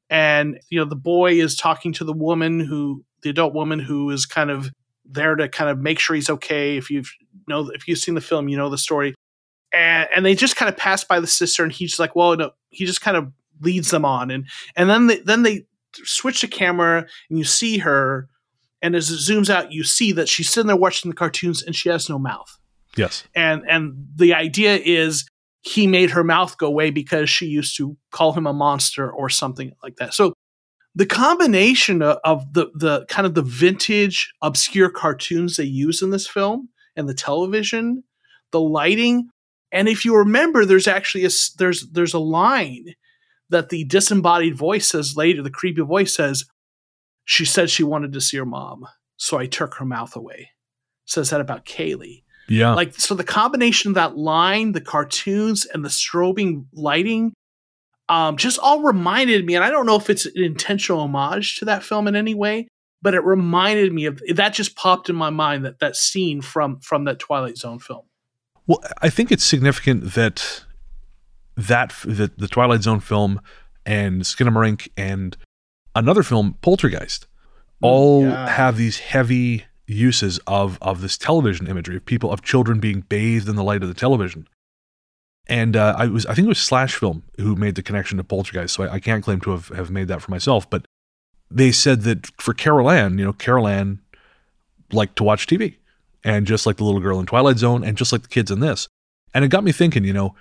[0.09, 4.11] And you know, the boy is talking to the woman who the adult woman who
[4.11, 4.69] is kind of
[5.03, 6.77] there to kind of make sure he's okay.
[6.77, 7.11] If you've
[7.47, 9.15] know if you've seen the film, you know the story.
[9.73, 12.51] And and they just kind of pass by the sister, and he's like, well, no,
[12.69, 15.65] he just kind of leads them on, and and then they, then they
[16.03, 18.29] switch the camera, and you see her,
[18.81, 21.75] and as it zooms out, you see that she's sitting there watching the cartoons, and
[21.75, 22.57] she has no mouth
[22.95, 23.23] Yes.
[23.35, 25.25] and and the idea is
[25.63, 29.29] he made her mouth go away because she used to call him a monster or
[29.29, 30.13] something like that.
[30.13, 30.33] So
[30.95, 36.27] the combination of, the the kind of the vintage obscure cartoons they use in this
[36.27, 38.03] film and the television,
[38.51, 39.29] the lighting,
[39.71, 42.93] and if you remember, there's actually a there's there's a line
[43.49, 45.43] that the disembodied voice says later.
[45.43, 46.45] The creepy voice says,
[47.25, 48.85] "She said she wanted to see her mom,
[49.17, 50.51] so I took her mouth away."
[51.05, 52.73] Says that about Kaylee Yeah.
[52.73, 57.33] like so the combination of that line the cartoons and the strobing lighting
[58.09, 61.65] um just all reminded me and i don't know if it's an intentional homage to
[61.65, 62.67] that film in any way
[63.01, 66.79] but it reminded me of that just popped in my mind that that scene from
[66.79, 68.03] from that twilight zone film
[68.67, 70.63] Well, I think it's significant that
[71.55, 73.41] that that the Twilight Zone film
[73.85, 75.37] and Skinamarink and
[75.95, 77.27] another film, Poltergeist,
[77.81, 78.49] all yeah.
[78.49, 83.47] have these heavy uses of of this television imagery of people of children being bathed
[83.47, 84.47] in the light of the television.
[85.47, 88.23] And uh, I was I think it was Slash Film who made the connection to
[88.23, 90.87] Poltergeist, so I, I can't claim to have, have made that for myself, but
[91.51, 93.99] they said that for Carol Anne, you know, Carol Anne
[94.91, 95.75] liked to watch TV
[96.23, 98.59] and just like the little girl in Twilight Zone, and just like the kids in
[98.59, 98.87] this.
[99.33, 100.35] And it got me thinking, you know,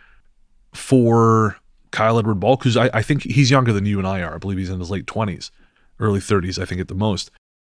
[0.73, 1.59] for
[1.91, 4.35] Kyle Edward Ball, who's I, I think he's younger than you and I are.
[4.35, 5.51] I believe he's in his late twenties,
[6.01, 7.31] early thirties, I think at the most.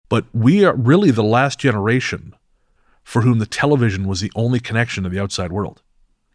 [0.09, 2.35] But we are really the last generation
[3.05, 5.83] for whom the television was the only connection to the outside world.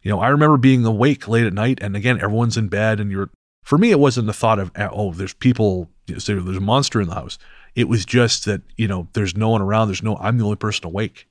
[0.04, 3.10] You know, I remember being awake late at night, and again, everyone's in bed, and
[3.10, 3.30] you're.
[3.64, 7.14] For me, it wasn't the thought of oh, there's people, there's a monster in the
[7.14, 7.38] house.
[7.74, 9.88] It was just that you know, there's no one around.
[9.88, 10.16] There's no.
[10.18, 11.26] I'm the only person awake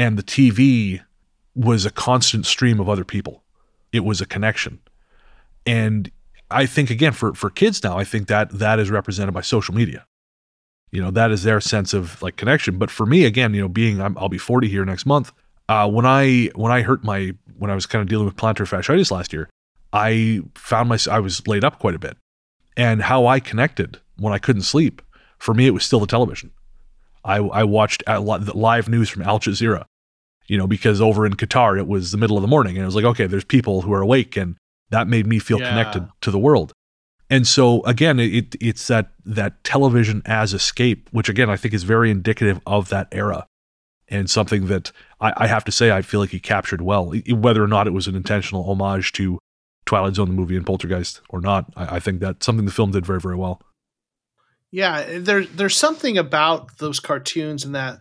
[0.00, 1.02] and the TV
[1.54, 3.42] was a constant stream of other people.
[3.92, 4.78] It was a connection.
[5.66, 6.10] And
[6.50, 9.74] I think again for for kids now, I think that that is represented by social
[9.74, 10.06] media.
[10.90, 12.78] You know, that is their sense of like connection.
[12.78, 15.32] But for me, again, you know, being I'm, I'll be 40 here next month.
[15.68, 18.66] Uh, when I when I hurt my when I was kind of dealing with plantar
[18.68, 19.48] fasciitis last year,
[19.92, 22.16] I found my I was laid up quite a bit,
[22.76, 25.02] and how I connected when I couldn't sleep.
[25.38, 26.50] For me, it was still the television.
[27.24, 29.84] I, I watched at li- the live news from Al Jazeera,
[30.46, 32.86] you know, because over in Qatar it was the middle of the morning, and it
[32.86, 34.56] was like, okay, there's people who are awake, and
[34.90, 35.68] that made me feel Yeah.
[35.68, 36.72] connected to the world.
[37.28, 41.84] And so again, it it's that that television as escape, which again I think is
[41.84, 43.46] very indicative of that era,
[44.10, 47.62] and something that I, I have to say I feel like he captured well, whether
[47.62, 49.38] or not it was an intentional homage to
[49.86, 51.72] Twilight Zone the movie and Poltergeist or not.
[51.76, 53.60] I, I think that's something the film did very very well.
[54.70, 58.00] yeah there, there's something about those cartoons and that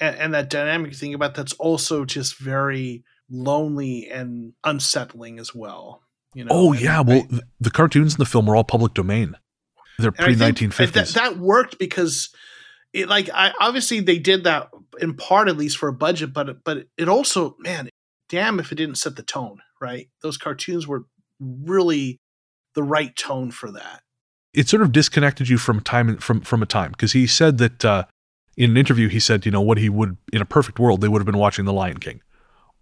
[0.00, 6.02] and, and that dynamic thing about that's also just very lonely and unsettling as well
[6.34, 7.28] you know Oh And yeah, I- well
[7.60, 9.34] the cartoons in the film were all public domain.
[10.00, 11.14] They're pre nineteen fifties.
[11.14, 12.28] That, that worked because
[12.92, 14.70] it like I obviously they did that
[15.00, 17.88] in part at least for a budget, but but it also man,
[18.28, 20.08] damn if it didn't set the tone, right?
[20.22, 21.04] Those cartoons were
[21.40, 22.18] really
[22.74, 24.02] the right tone for that.
[24.54, 27.84] It sort of disconnected you from time from from a time because he said that
[27.84, 28.04] uh,
[28.56, 31.08] in an interview he said you know what he would in a perfect world they
[31.08, 32.22] would have been watching The Lion King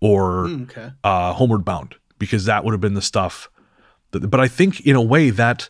[0.00, 0.90] or Mm, okay.
[1.04, 3.50] uh, Homeward Bound because that would have been the stuff.
[4.12, 5.68] That, but I think in a way that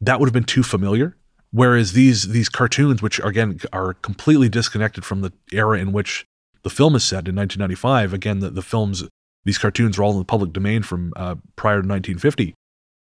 [0.00, 1.16] that would have been too familiar.
[1.56, 6.26] Whereas these these cartoons, which again are completely disconnected from the era in which
[6.64, 9.04] the film is set in 1995, again the, the films
[9.46, 12.52] these cartoons are all in the public domain from uh, prior to 1950.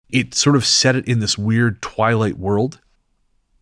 [0.08, 2.78] It sort of set it in this weird twilight world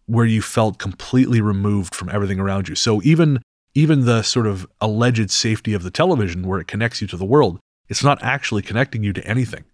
[0.04, 2.74] where you felt completely removed from everything around you.
[2.74, 3.40] So even
[3.74, 7.24] even the sort of alleged safety of the television where it connects you to the
[7.24, 9.64] world, it's not actually connecting you to anything.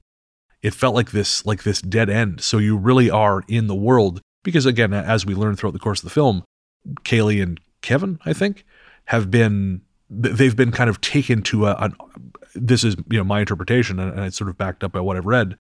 [0.63, 2.41] It felt like this like this dead end.
[2.41, 6.01] So you really are in the world because again, as we learn throughout the course
[6.01, 6.45] of the film,
[7.03, 8.65] Kaylee and Kevin, I think,
[9.07, 11.91] have been they've been kind of taken to a,
[12.55, 15.27] this is you know my interpretation and it's sort of backed up by what I've
[15.27, 15.59] read.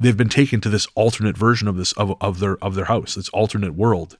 [0.00, 3.14] They've been taken to this alternate version of this of, of their of their house,
[3.14, 4.18] this alternate world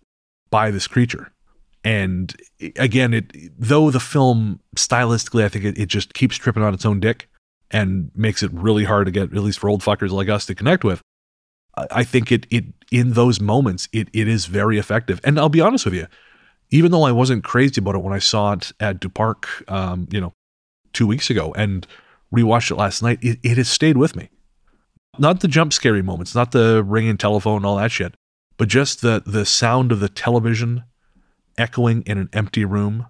[0.51, 1.33] by this creature.
[1.83, 2.35] And
[2.77, 6.87] again, it though the film stylistically, I think it, it just keeps tripping on its
[6.87, 7.29] own dick
[7.71, 10.55] and makes it really hard to get, at least for old fuckers like us, to
[10.55, 11.03] connect with.
[11.77, 15.21] I think it it in those moments it it is very effective.
[15.25, 16.07] And I'll be honest with you,
[16.71, 20.09] even though I wasn't crazy about it when I saw it at Du Parc, um,
[20.11, 20.33] you know,
[20.93, 21.87] two weeks ago and
[22.35, 24.31] rewatched it last night, it, it has stayed with me.
[25.19, 28.15] Not the jump scary moments, not the ringing telephone, all that shit,
[28.57, 30.85] but just the the sound of the television
[31.57, 33.07] echoing in an empty room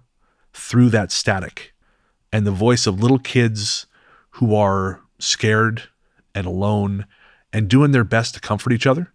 [0.53, 1.73] through that static,
[2.31, 3.87] and the voice of little kids
[4.31, 5.83] who are scared
[6.33, 7.05] and alone
[7.55, 9.13] and doing their best to comfort each other.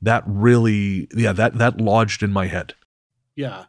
[0.00, 2.74] That really, yeah, that that lodged in my head.
[3.34, 3.64] Yeah.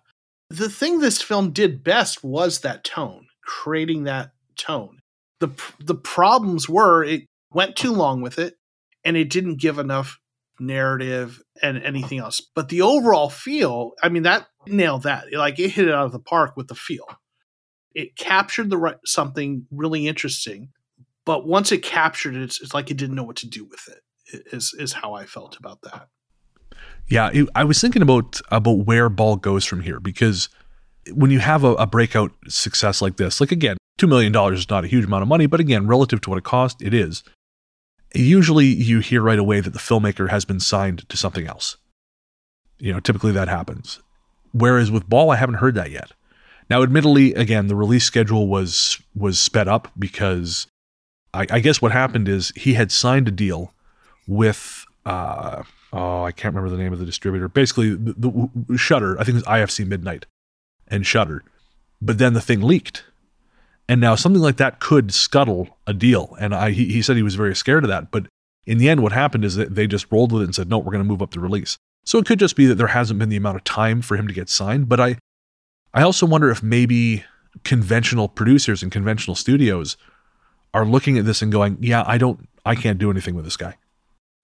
[0.49, 4.99] The thing this film did best was that tone, creating that tone.
[5.39, 8.57] The the problems were it went too long with it
[9.03, 10.19] and it didn't give enough
[10.59, 12.41] narrative and anything else.
[12.53, 15.33] But the overall feel, I mean, that nailed that.
[15.33, 17.07] Like it hit it out of the park with the feel.
[17.95, 20.69] It captured the right, something really interesting,
[21.25, 23.87] but once it captured it, it's, it's like it didn't know what to do with
[23.89, 24.01] it.
[24.51, 26.07] Is is how I felt about that.
[27.07, 30.49] Yeah, it, I was thinking about about where Ball goes from here because
[31.13, 34.69] when you have a, a breakout success like this, like again, two million dollars is
[34.69, 37.23] not a huge amount of money, but again, relative to what it cost, it is
[38.13, 41.77] usually you hear right away that the filmmaker has been signed to something else.
[42.77, 43.99] You know, typically that happens.
[44.51, 46.11] Whereas with Ball, I haven't heard that yet.
[46.69, 50.67] Now, admittedly, again, the release schedule was was sped up because
[51.33, 53.73] I, I guess what happened is he had signed a deal
[54.27, 57.47] with uh, oh, I can't remember the name of the distributor.
[57.47, 59.19] Basically, the, the Shudder.
[59.19, 60.25] I think it was IFC Midnight
[60.87, 61.43] and Shudder.
[62.01, 63.03] But then the thing leaked
[63.91, 66.37] and now something like that could scuttle a deal.
[66.39, 68.09] And I, he, he said he was very scared of that.
[68.09, 68.27] But
[68.65, 70.77] in the end, what happened is that they just rolled with it and said, no,
[70.77, 71.77] we're going to move up the release.
[72.05, 74.29] So it could just be that there hasn't been the amount of time for him
[74.29, 74.87] to get signed.
[74.87, 75.17] But I,
[75.93, 77.25] I also wonder if maybe
[77.65, 79.97] conventional producers and conventional studios
[80.73, 83.57] are looking at this and going, yeah, I don't, I can't do anything with this
[83.57, 83.75] guy.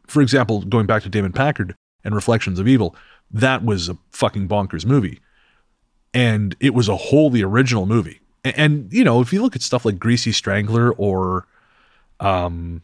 [0.08, 2.96] For example, going back to Damon Packard and Reflections of Evil,
[3.32, 5.20] that was a fucking bonkers movie.
[6.14, 8.22] And it was a wholly original movie.
[8.44, 11.46] And, and, you know, if you look at stuff like Greasy Strangler or,
[12.20, 12.82] um,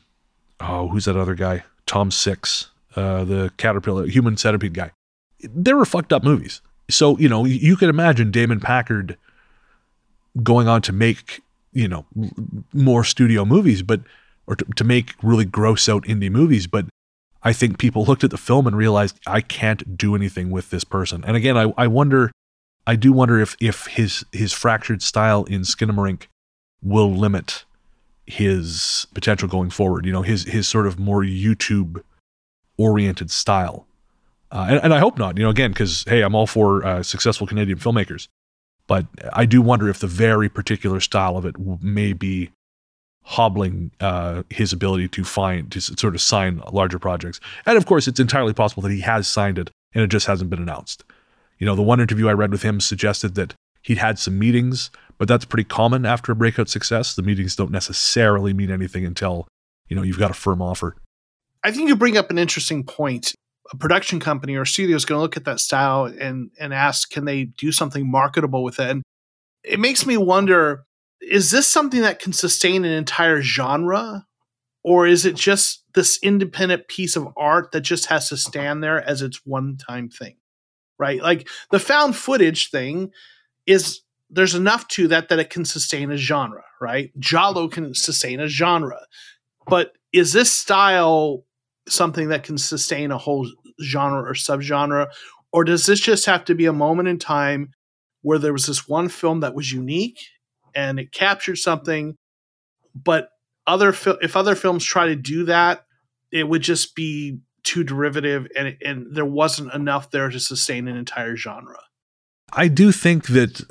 [0.60, 1.64] oh, who's that other guy?
[1.86, 4.92] Tom Six, uh, the Caterpillar, Human Centipede guy.
[5.40, 6.62] They were fucked up movies.
[6.90, 9.18] So you know, you can imagine Damon Packard
[10.42, 12.06] going on to make you know
[12.74, 14.02] more studio movies, but
[14.48, 16.86] or to, to make really gross out indie movies, but
[17.44, 20.84] I think people looked at the film and realized I can't do anything with this
[20.84, 21.24] person.
[21.26, 22.32] And again, I, I wonder
[22.86, 26.28] I do wonder if if his his fractured style in Skinamarink
[26.82, 27.66] will limit
[28.26, 30.06] his potential going forward.
[30.06, 32.02] You know, his his sort of more YouTube
[32.78, 33.88] oriented style.
[34.52, 35.38] Uh, and, and, I hope not.
[35.38, 38.28] You know, again, because hey, I'm all for uh, successful Canadian filmmakers,
[38.86, 42.52] but I do wonder if the very particular style of it may be
[43.24, 47.40] hobbling uh, his ability to find to sort of sign larger projects.
[47.66, 50.50] And of course, it's entirely possible that he has signed it and it just hasn't
[50.50, 51.04] been announced.
[51.58, 54.92] You know, the one interview I read with him suggested that he'd had some meetings,
[55.18, 57.16] but that's pretty common after a breakout success.
[57.16, 59.48] The meetings don't necessarily mean anything until,
[59.88, 60.98] you know, you've got a firm offer.
[61.64, 63.34] I think you bring up an interesting point.
[63.72, 67.10] A production company or studio is going to look at that style and and ask,
[67.10, 68.90] can they do something marketable with it?
[68.90, 69.04] And
[69.64, 70.84] it makes me wonder:
[71.30, 74.26] is this something that can sustain an entire genre,
[74.84, 79.02] or is it just this independent piece of art that just has to stand there
[79.08, 80.36] as its one time thing?
[81.04, 81.22] right?
[81.22, 83.12] Like the found footage thing
[83.66, 87.12] is there's enough to that that it can sustain a genre, right?
[87.20, 89.02] Giallo can sustain a genre.
[89.68, 91.46] But is this style
[91.88, 93.50] something that can sustain a whole
[93.82, 95.08] genre or subgenre?
[95.52, 97.72] Or does this just have to be a moment in time
[98.22, 100.20] where there was this one film that was unique
[100.76, 102.16] and it captured something,
[102.96, 103.30] but
[103.66, 105.86] other fil- if other films try to do that,
[106.32, 110.98] it would just be too derivative and and there wasn't enough there to sustain an
[110.98, 111.80] entire genre.
[112.56, 113.62] I do think that,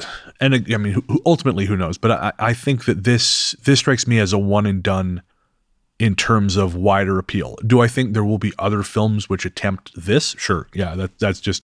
[0.40, 1.98] and I mean, ultimately, who knows?
[1.98, 5.22] But I, I think that this this strikes me as a one and done
[5.98, 7.56] in terms of wider appeal.
[7.66, 10.34] Do I think there will be other films which attempt this?
[10.38, 11.62] Sure, yeah, that that's just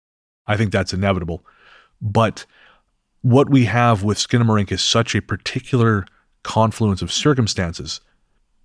[0.47, 1.45] I think that's inevitable.
[2.01, 2.45] But
[3.25, 6.05] what we have with Skinamarink is such a particular
[6.43, 7.99] confluence of circumstances.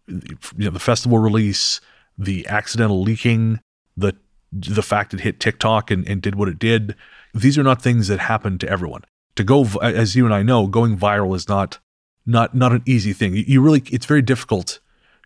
[0.07, 1.81] You know, the festival release,
[2.19, 3.61] the accidental leaking,
[3.97, 4.15] the
[4.53, 6.95] the fact it hit TikTok and, and did what it did.
[7.33, 9.03] These are not things that happen to everyone.
[9.37, 11.79] To go, as you and I know, going viral is not
[12.27, 13.33] not not an easy thing.
[13.35, 14.79] You really, it's very difficult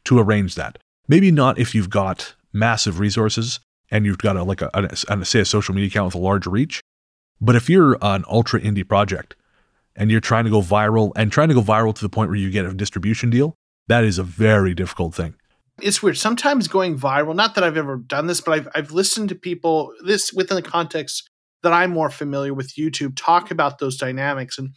[0.04, 0.78] to arrange that.
[1.08, 3.58] Maybe not if you've got massive resources
[3.90, 6.83] and you've got a like a say a social media account with a large reach.
[7.44, 9.36] But if you're an ultra indie project
[9.94, 12.38] and you're trying to go viral and trying to go viral to the point where
[12.38, 13.54] you get a distribution deal,
[13.86, 15.34] that is a very difficult thing.
[15.82, 16.16] It's weird.
[16.16, 19.92] Sometimes going viral, not that I've ever done this, but I've, I've listened to people,
[20.04, 21.28] this within the context
[21.62, 24.56] that I'm more familiar with YouTube, talk about those dynamics.
[24.56, 24.70] And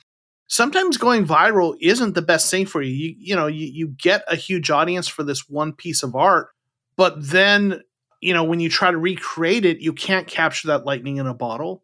[0.48, 2.92] sometimes going viral isn't the best thing for you.
[2.92, 6.50] You, you know, you, you get a huge audience for this one piece of art,
[6.98, 7.82] but then,
[8.20, 11.34] you know, when you try to recreate it, you can't capture that lightning in a
[11.34, 11.84] bottle.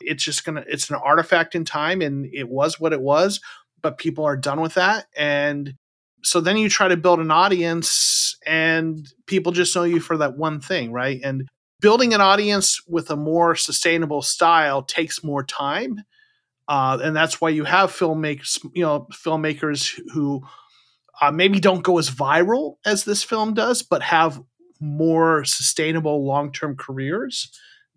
[0.00, 3.40] It's just to, it's an artifact in time and it was what it was,
[3.82, 5.06] but people are done with that.
[5.16, 5.74] And
[6.22, 10.36] so then you try to build an audience and people just know you for that
[10.36, 11.20] one thing, right?
[11.22, 11.48] And
[11.80, 16.02] building an audience with a more sustainable style takes more time.
[16.68, 20.42] Uh, and that's why you have filmmakers, you know, filmmakers who
[21.20, 24.40] uh, maybe don't go as viral as this film does, but have
[24.80, 27.50] more sustainable long-term careers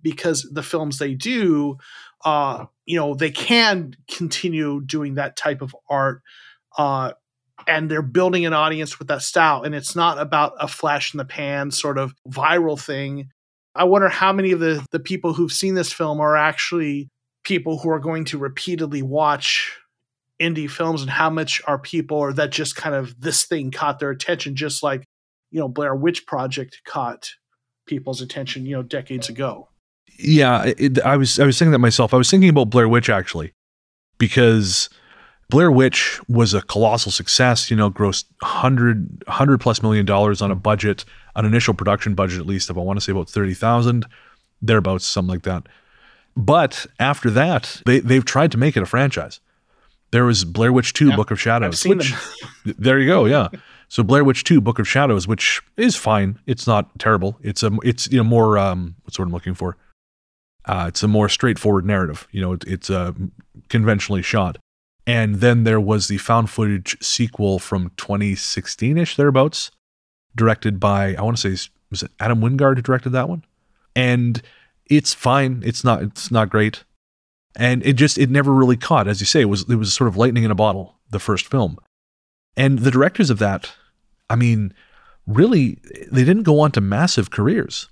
[0.04, 1.78] because the films they do,
[2.26, 6.22] uh, you know, they can continue doing that type of art
[6.78, 7.14] uh,
[7.68, 11.18] and they're building an audience with that style and it's not about a flash in
[11.18, 13.30] the pan sort of viral thing.
[13.76, 17.10] I wonder how many of the the people who've seen this film are actually
[17.44, 19.78] people who are going to repeatedly watch
[20.42, 24.00] indie films and how much are people or that just kind of this thing caught
[24.00, 25.06] their attention just like
[25.52, 27.30] you know blair witch project caught
[27.86, 29.70] people's attention you know decades ago
[30.18, 33.10] yeah it, i was i was thinking that myself i was thinking about blair witch
[33.10, 33.54] actually
[34.18, 34.90] because
[35.50, 40.50] Blair Witch was a colossal success, you know, grossed 100, 100 plus million dollars on
[40.50, 41.06] a budget,
[41.36, 44.06] an initial production budget at least of, I want to say about 30,000,
[44.64, 45.68] thereabouts, something like that.
[46.36, 49.40] But after that, they, they've tried to make it a franchise.
[50.10, 51.86] There was Blair Witch 2, yeah, Book of Shadows.
[51.86, 52.14] which,
[52.66, 53.50] there you go, yeah.
[53.90, 56.40] So Blair Witch 2, Book of Shadows, which is fine.
[56.48, 57.38] It's not terrible.
[57.42, 59.78] It's a, it's, you know, more, um, what's what I'm looking for?
[60.66, 62.28] Uh, it's a more straightforward narrative.
[62.32, 63.12] You know, it, it's uh,
[63.70, 64.58] conventionally shot.
[65.06, 69.72] And then there was the found footage sequel from 2016 ish, thereabouts,
[70.36, 73.44] directed by, I want to say, was it Adam Wingard who directed that one?
[73.96, 74.42] And
[74.86, 75.62] it's fine.
[75.66, 76.84] It's not, it's not great.
[77.56, 79.08] And it just, it never really caught.
[79.08, 81.48] As you say, it was, it was sort of lightning in a bottle, the first
[81.48, 81.78] film.
[82.56, 83.74] And the directors of that,
[84.30, 84.74] I mean,
[85.28, 85.80] really,
[86.12, 87.90] they didn't go on to massive careers.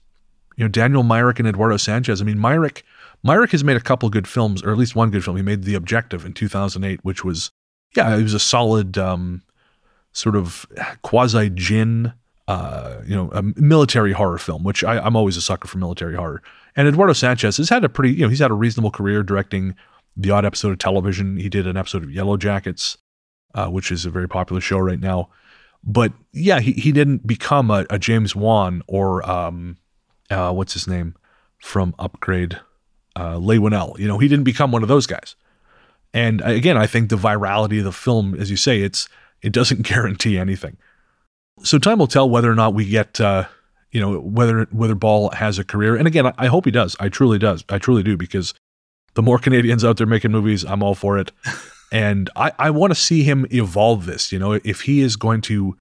[0.57, 2.21] You know, Daniel Myrick and Eduardo Sanchez.
[2.21, 2.83] I mean, Myrick
[3.23, 5.37] Myrick has made a couple good films, or at least one good film.
[5.37, 7.51] He made The Objective in 2008, which was,
[7.95, 9.43] yeah, it was a solid um,
[10.11, 10.65] sort of
[11.03, 12.13] quasi gin.
[12.47, 16.15] uh, you know, a military horror film, which I, I'm always a sucker for military
[16.15, 16.41] horror.
[16.75, 19.75] And Eduardo Sanchez has had a pretty, you know, he's had a reasonable career directing
[20.17, 21.37] the odd episode of television.
[21.37, 22.97] He did an episode of Yellowjackets,
[23.53, 25.29] uh, which is a very popular show right now.
[25.83, 29.77] But yeah, he, he didn't become a, a James Wan or um,
[30.31, 31.15] uh, what's his name
[31.59, 32.59] from Upgrade
[33.17, 33.97] uh, Leigh Whannell.
[33.99, 35.35] You know, he didn't become one of those guys.
[36.13, 39.07] And again, I think the virality of the film, as you say, it's
[39.41, 40.77] it doesn't guarantee anything.
[41.63, 43.45] So time will tell whether or not we get, uh,
[43.91, 45.95] you know, whether whether Ball has a career.
[45.95, 46.95] And again, I, I hope he does.
[46.99, 47.63] I truly does.
[47.69, 48.53] I truly do because
[49.13, 51.31] the more Canadians out there making movies, I'm all for it.
[51.91, 54.31] and I, I want to see him evolve this.
[54.31, 55.77] You know, if he is going to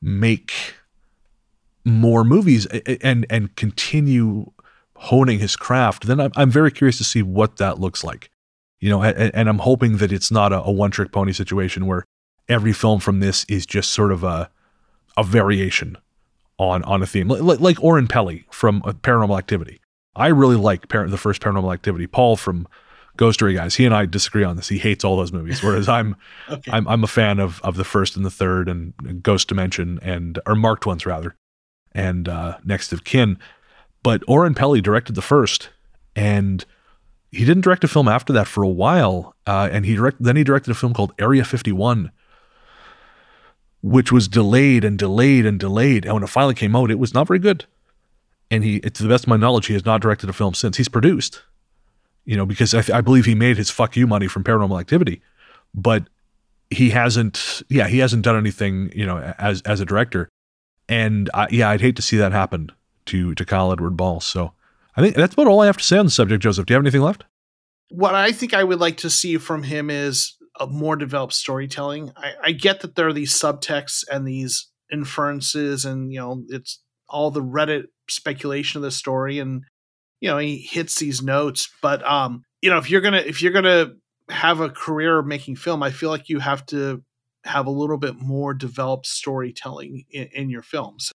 [0.00, 0.74] make
[1.84, 4.50] more movies and and continue
[4.96, 8.30] honing his craft, then I'm, I'm very curious to see what that looks like.
[8.80, 11.86] You know, and, and I'm hoping that it's not a, a one trick pony situation
[11.86, 12.04] where
[12.48, 14.50] every film from this is just sort of a
[15.16, 15.96] a variation
[16.58, 19.80] on on a theme, like, like Oren Peli from uh, Paranormal Activity.
[20.16, 22.06] I really like par- the first Paranormal Activity.
[22.06, 22.68] Paul from
[23.16, 24.68] Ghost Story Guys, he and I disagree on this.
[24.68, 26.16] He hates all those movies, whereas I'm
[26.48, 26.70] okay.
[26.72, 30.38] I'm I'm a fan of of the first and the third and Ghost Dimension and
[30.46, 31.34] or marked ones rather,
[31.94, 33.38] and uh, Next of Kin.
[34.02, 35.70] But Oren Peli directed the first,
[36.14, 36.64] and
[37.30, 39.34] he didn't direct a film after that for a while.
[39.46, 42.10] Uh, and he direct, then he directed a film called Area 51,
[43.82, 46.04] which was delayed and delayed and delayed.
[46.04, 47.66] And when it finally came out, it was not very good.
[48.50, 50.76] And he, to the best of my knowledge, he has not directed a film since.
[50.76, 51.42] He's produced,
[52.24, 55.22] you know, because I, I believe he made his fuck you money from Paranormal Activity,
[55.74, 56.04] but
[56.70, 57.62] he hasn't.
[57.68, 60.28] Yeah, he hasn't done anything, you know, as as a director.
[60.88, 62.70] And I, yeah, I'd hate to see that happen
[63.06, 64.20] to to Kyle Edward Ball.
[64.20, 64.52] So
[64.96, 66.66] I think that's about all I have to say on the subject, Joseph.
[66.66, 67.24] Do you have anything left?
[67.90, 72.12] What I think I would like to see from him is a more developed storytelling.
[72.16, 76.82] I, I get that there are these subtexts and these inferences, and you know, it's
[77.08, 79.64] all the Reddit speculation of the story, and
[80.20, 81.68] you know, he hits these notes.
[81.82, 83.92] But um, you know, if you're gonna if you're gonna
[84.30, 87.02] have a career making film, I feel like you have to
[87.44, 91.12] have a little bit more developed storytelling in, in your films.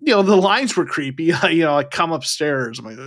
[0.00, 1.24] You know, the lines were creepy.
[1.50, 2.98] you know, I come upstairs, I'm like,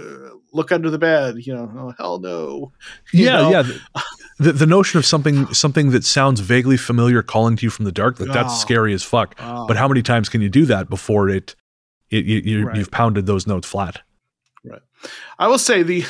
[0.53, 1.35] look under the bed.
[1.39, 2.71] You know, oh hell no.
[3.13, 3.49] You yeah, know?
[3.49, 3.63] yeah.
[4.39, 7.91] The, the notion of something something that sounds vaguely familiar calling to you from the
[7.91, 8.57] dark, like that's Oh.
[8.57, 9.35] scary as fuck.
[9.39, 9.65] Oh.
[9.67, 11.55] But how many times can you do that before it,
[12.09, 12.77] it you, you, Right.
[12.77, 14.01] you've pounded those notes flat?
[14.63, 14.81] Right.
[15.39, 16.03] I will say the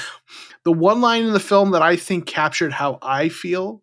[0.63, 3.81] the one line in the film that I think captured how I feel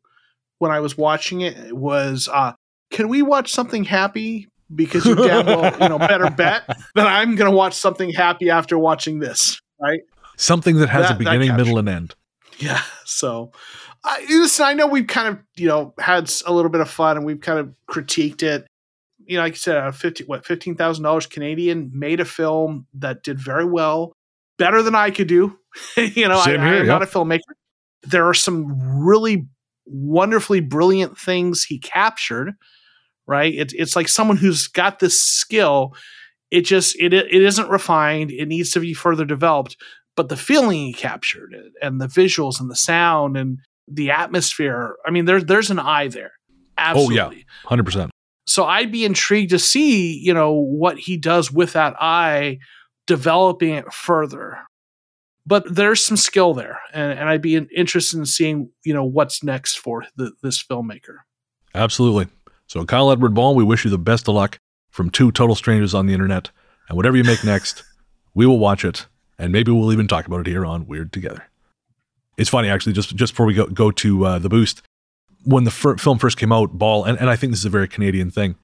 [0.58, 2.52] when I was watching it was uh
[2.94, 4.48] can we watch something happy?
[4.74, 8.78] Because you damn well, you know, better bet that I'm gonna watch something happy after
[8.78, 9.60] watching this.
[9.80, 10.00] Right.
[10.36, 12.14] Something that has That- a beginning, middle, and end.
[12.58, 12.80] Yeah.
[13.04, 13.52] So
[14.04, 17.16] I listen, I know we've kind of, you know, had a little bit of fun
[17.16, 18.66] and we've kind of critiqued it.
[19.26, 22.86] You know, like I said, uh, fifty what fifteen thousand dollars Canadian made a film
[22.94, 24.12] that did very well,
[24.58, 25.58] better than I could do.
[25.96, 26.92] you know, I, Same I here, am yeah.
[26.92, 27.40] not a filmmaker.
[28.02, 29.48] There are some really
[29.86, 32.52] wonderfully brilliant things he captured.
[33.26, 33.54] Right?
[33.54, 35.94] It's it's like someone who's got this skill.
[36.50, 38.30] It just it it isn't refined.
[38.30, 39.76] It needs to be further developed.
[40.16, 43.58] But the feeling he captured and the visuals and the sound and
[43.88, 44.96] the atmosphere.
[45.06, 46.32] I mean, there's there's an eye there.
[46.78, 47.18] Absolutely.
[47.20, 47.42] Oh, yeah.
[47.64, 48.10] Hundred percent.
[48.46, 52.58] So I'd be intrigued to see, you know, what he does with that eye,
[53.06, 54.58] developing it further.
[55.46, 59.42] But there's some skill there, and, and I'd be interested in seeing, you know, what's
[59.42, 61.18] next for the, this filmmaker.
[61.74, 62.28] Absolutely.
[62.66, 64.58] So, Kyle Edward Ball, we wish you the best of luck
[64.90, 66.50] from two total strangers on the internet.
[66.88, 67.82] And whatever you make next,
[68.34, 69.06] we will watch it,
[69.38, 71.48] and maybe we'll even talk about it here on Weird Together.
[72.36, 74.82] It's funny, actually, just just before we go go to uh, the boost,
[75.44, 77.70] when the fir- film first came out, Ball, and, and I think this is a
[77.70, 78.56] very Canadian thing.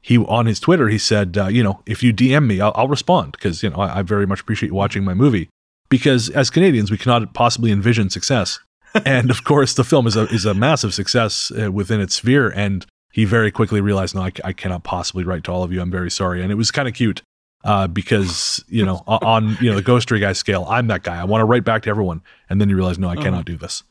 [0.00, 2.88] He on his Twitter, he said, uh, you know, if you DM me, I'll, I'll
[2.88, 5.48] respond because you know I, I very much appreciate you watching my movie.
[5.88, 8.60] Because as Canadians, we cannot possibly envision success
[9.04, 12.48] and of course the film is a is a massive success uh, within its sphere
[12.50, 12.86] and
[13.16, 15.90] he very quickly realized no I, I cannot possibly write to all of you i'm
[15.90, 17.22] very sorry and it was kind of cute
[17.64, 21.16] uh, because you know on you know the ghost story guy scale i'm that guy
[21.20, 23.56] i want to write back to everyone and then you realize no i cannot do
[23.56, 23.82] this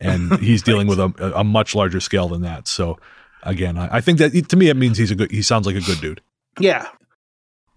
[0.00, 2.98] and he's dealing with a, a much larger scale than that so
[3.42, 5.76] again I, I think that to me it means he's a good he sounds like
[5.76, 6.20] a good dude
[6.58, 6.88] Yeah.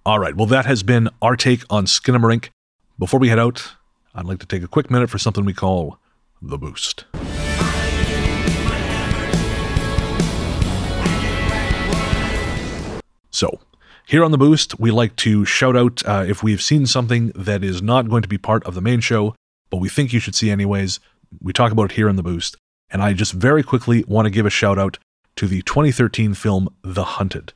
[0.05, 0.35] all right.
[0.35, 2.49] Well, that has been our take on Skinamarink.
[2.99, 3.73] Before we head out,
[4.15, 5.97] I'd like to take a quick minute for something we call
[6.41, 7.05] the boost.
[13.33, 13.59] So,
[14.05, 17.63] here on the boost, we like to shout out uh, if we've seen something that
[17.63, 19.33] is not going to be part of the main show,
[19.71, 20.99] but we think you should see anyways.
[21.41, 22.55] We talk about it here on the boost.
[22.91, 24.99] And I just very quickly want to give a shout out
[25.37, 27.53] to the 2013 film The Hunted.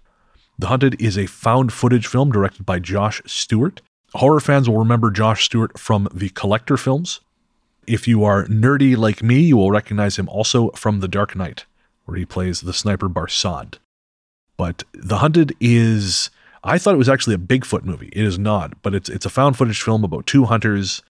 [0.58, 3.82] The Hunted is a found footage film directed by Josh Stewart.
[4.16, 7.20] Horror fans will remember Josh Stewart from the Collector films.
[7.86, 11.66] If you are nerdy like me, you will recognize him also from The Dark Knight,
[12.06, 13.76] where he plays the sniper Barsad.
[14.58, 16.30] But The Hunted is
[16.64, 18.10] I thought it was actually a Bigfoot movie.
[18.12, 21.02] It is not, but it's it's a found footage film about two hunters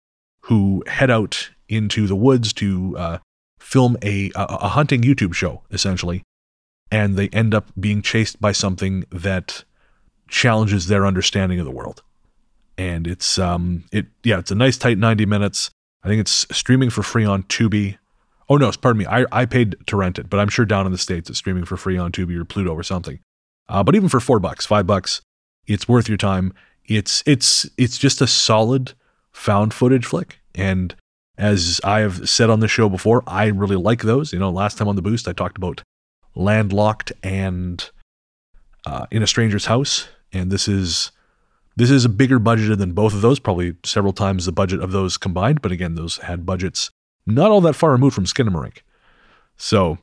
[0.42, 3.18] who head out into the woods to uh,
[3.60, 6.24] film a, a a hunting YouTube show essentially,
[6.92, 9.64] and they end up being chased by something that
[10.28, 12.04] challenges their understanding of the world.
[12.78, 15.72] And it's um it yeah it's a nice tight ninety minutes.
[16.04, 17.98] I think it's streaming for free on Tubi.
[18.50, 19.06] Oh no, pardon me.
[19.06, 21.66] I, I paid to rent it, but I'm sure down in the states it's streaming
[21.66, 23.20] for free on Tubi or Pluto or something.
[23.70, 25.22] Uh, but even for four bucks, five bucks,
[25.66, 26.54] it's worth your time.
[26.86, 28.94] It's it's it's just a solid
[29.32, 30.40] found footage flick.
[30.56, 30.96] And
[31.38, 34.34] as I have said on the show before, I really like those.
[34.34, 35.84] You know, last time on the boost I talked about
[36.36, 37.90] Landlocked and
[38.86, 41.12] uh, In a Stranger's House, and this is
[41.76, 44.92] this is a bigger budgeted than both of those, probably several times the budget of
[44.92, 45.62] those combined.
[45.62, 46.90] But again, those had budgets
[47.28, 48.78] not all that far removed from Skinamarink.
[49.58, 49.98] So,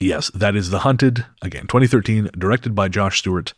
[0.00, 1.26] yes, that is The Hunted.
[1.42, 3.54] Again, 2013, directed by Josh Stewart.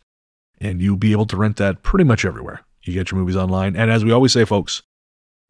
[0.59, 2.61] And you'll be able to rent that pretty much everywhere.
[2.83, 3.75] You get your movies online.
[3.75, 4.81] And as we always say, folks,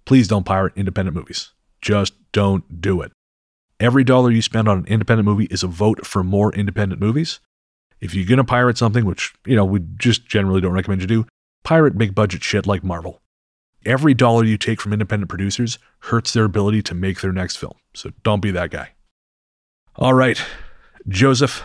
[0.06, 1.52] please don't pirate independent movies.
[1.82, 3.12] Just don't do it.
[3.80, 7.40] Every dollar you spend on an independent movie is a vote for more independent movies.
[8.00, 11.08] If you're going to pirate something, which, you know, we just generally don't recommend you
[11.08, 11.26] do,
[11.64, 13.22] pirate big budget shit like Marvel.
[13.86, 17.74] Every dollar you take from independent producers hurts their ability to make their next film.
[17.94, 18.92] So don't be that guy.
[19.96, 20.42] All right,
[21.08, 21.64] Joseph,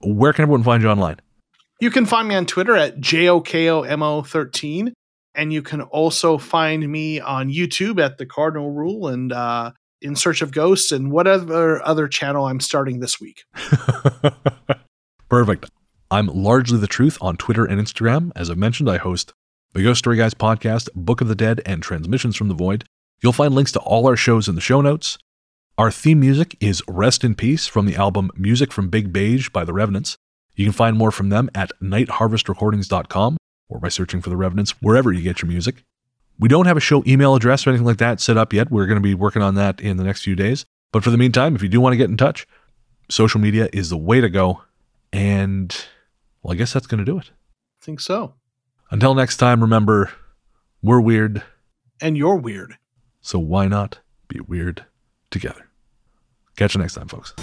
[0.00, 1.16] where can everyone find you online?
[1.80, 4.92] You can find me on Twitter at JOKOMO13.
[5.34, 10.14] And you can also find me on YouTube at the Cardinal Rule and uh, in
[10.14, 13.44] Search of Ghosts and whatever other channel I'm starting this week.
[15.28, 15.70] Perfect.
[16.10, 18.30] I'm largely the truth on Twitter and Instagram.
[18.36, 19.32] As I've mentioned, I host
[19.72, 22.84] the Ghost Story Guys podcast, Book of the Dead, and Transmissions from the Void.
[23.20, 25.18] You'll find links to all our shows in the show notes.
[25.76, 29.64] Our theme music is Rest in Peace from the album Music from Big Beige by
[29.64, 30.16] the Revenants.
[30.54, 33.36] You can find more from them at nightharvestrecordings.com
[33.68, 35.82] or by searching for the Revenants wherever you get your music.
[36.38, 38.70] We don't have a show email address or anything like that set up yet.
[38.70, 40.64] We're going to be working on that in the next few days.
[40.92, 42.46] But for the meantime, if you do want to get in touch,
[43.10, 44.62] social media is the way to go.
[45.12, 45.76] And
[46.44, 47.32] well, I guess that's going to do it.
[47.82, 48.34] I think so.
[48.92, 50.12] Until next time, remember,
[50.82, 51.42] we're weird.
[52.00, 52.78] And you're weird.
[53.22, 53.98] So why not
[54.28, 54.86] be weird
[55.34, 55.68] together?
[56.56, 57.34] Catch you next time, folks.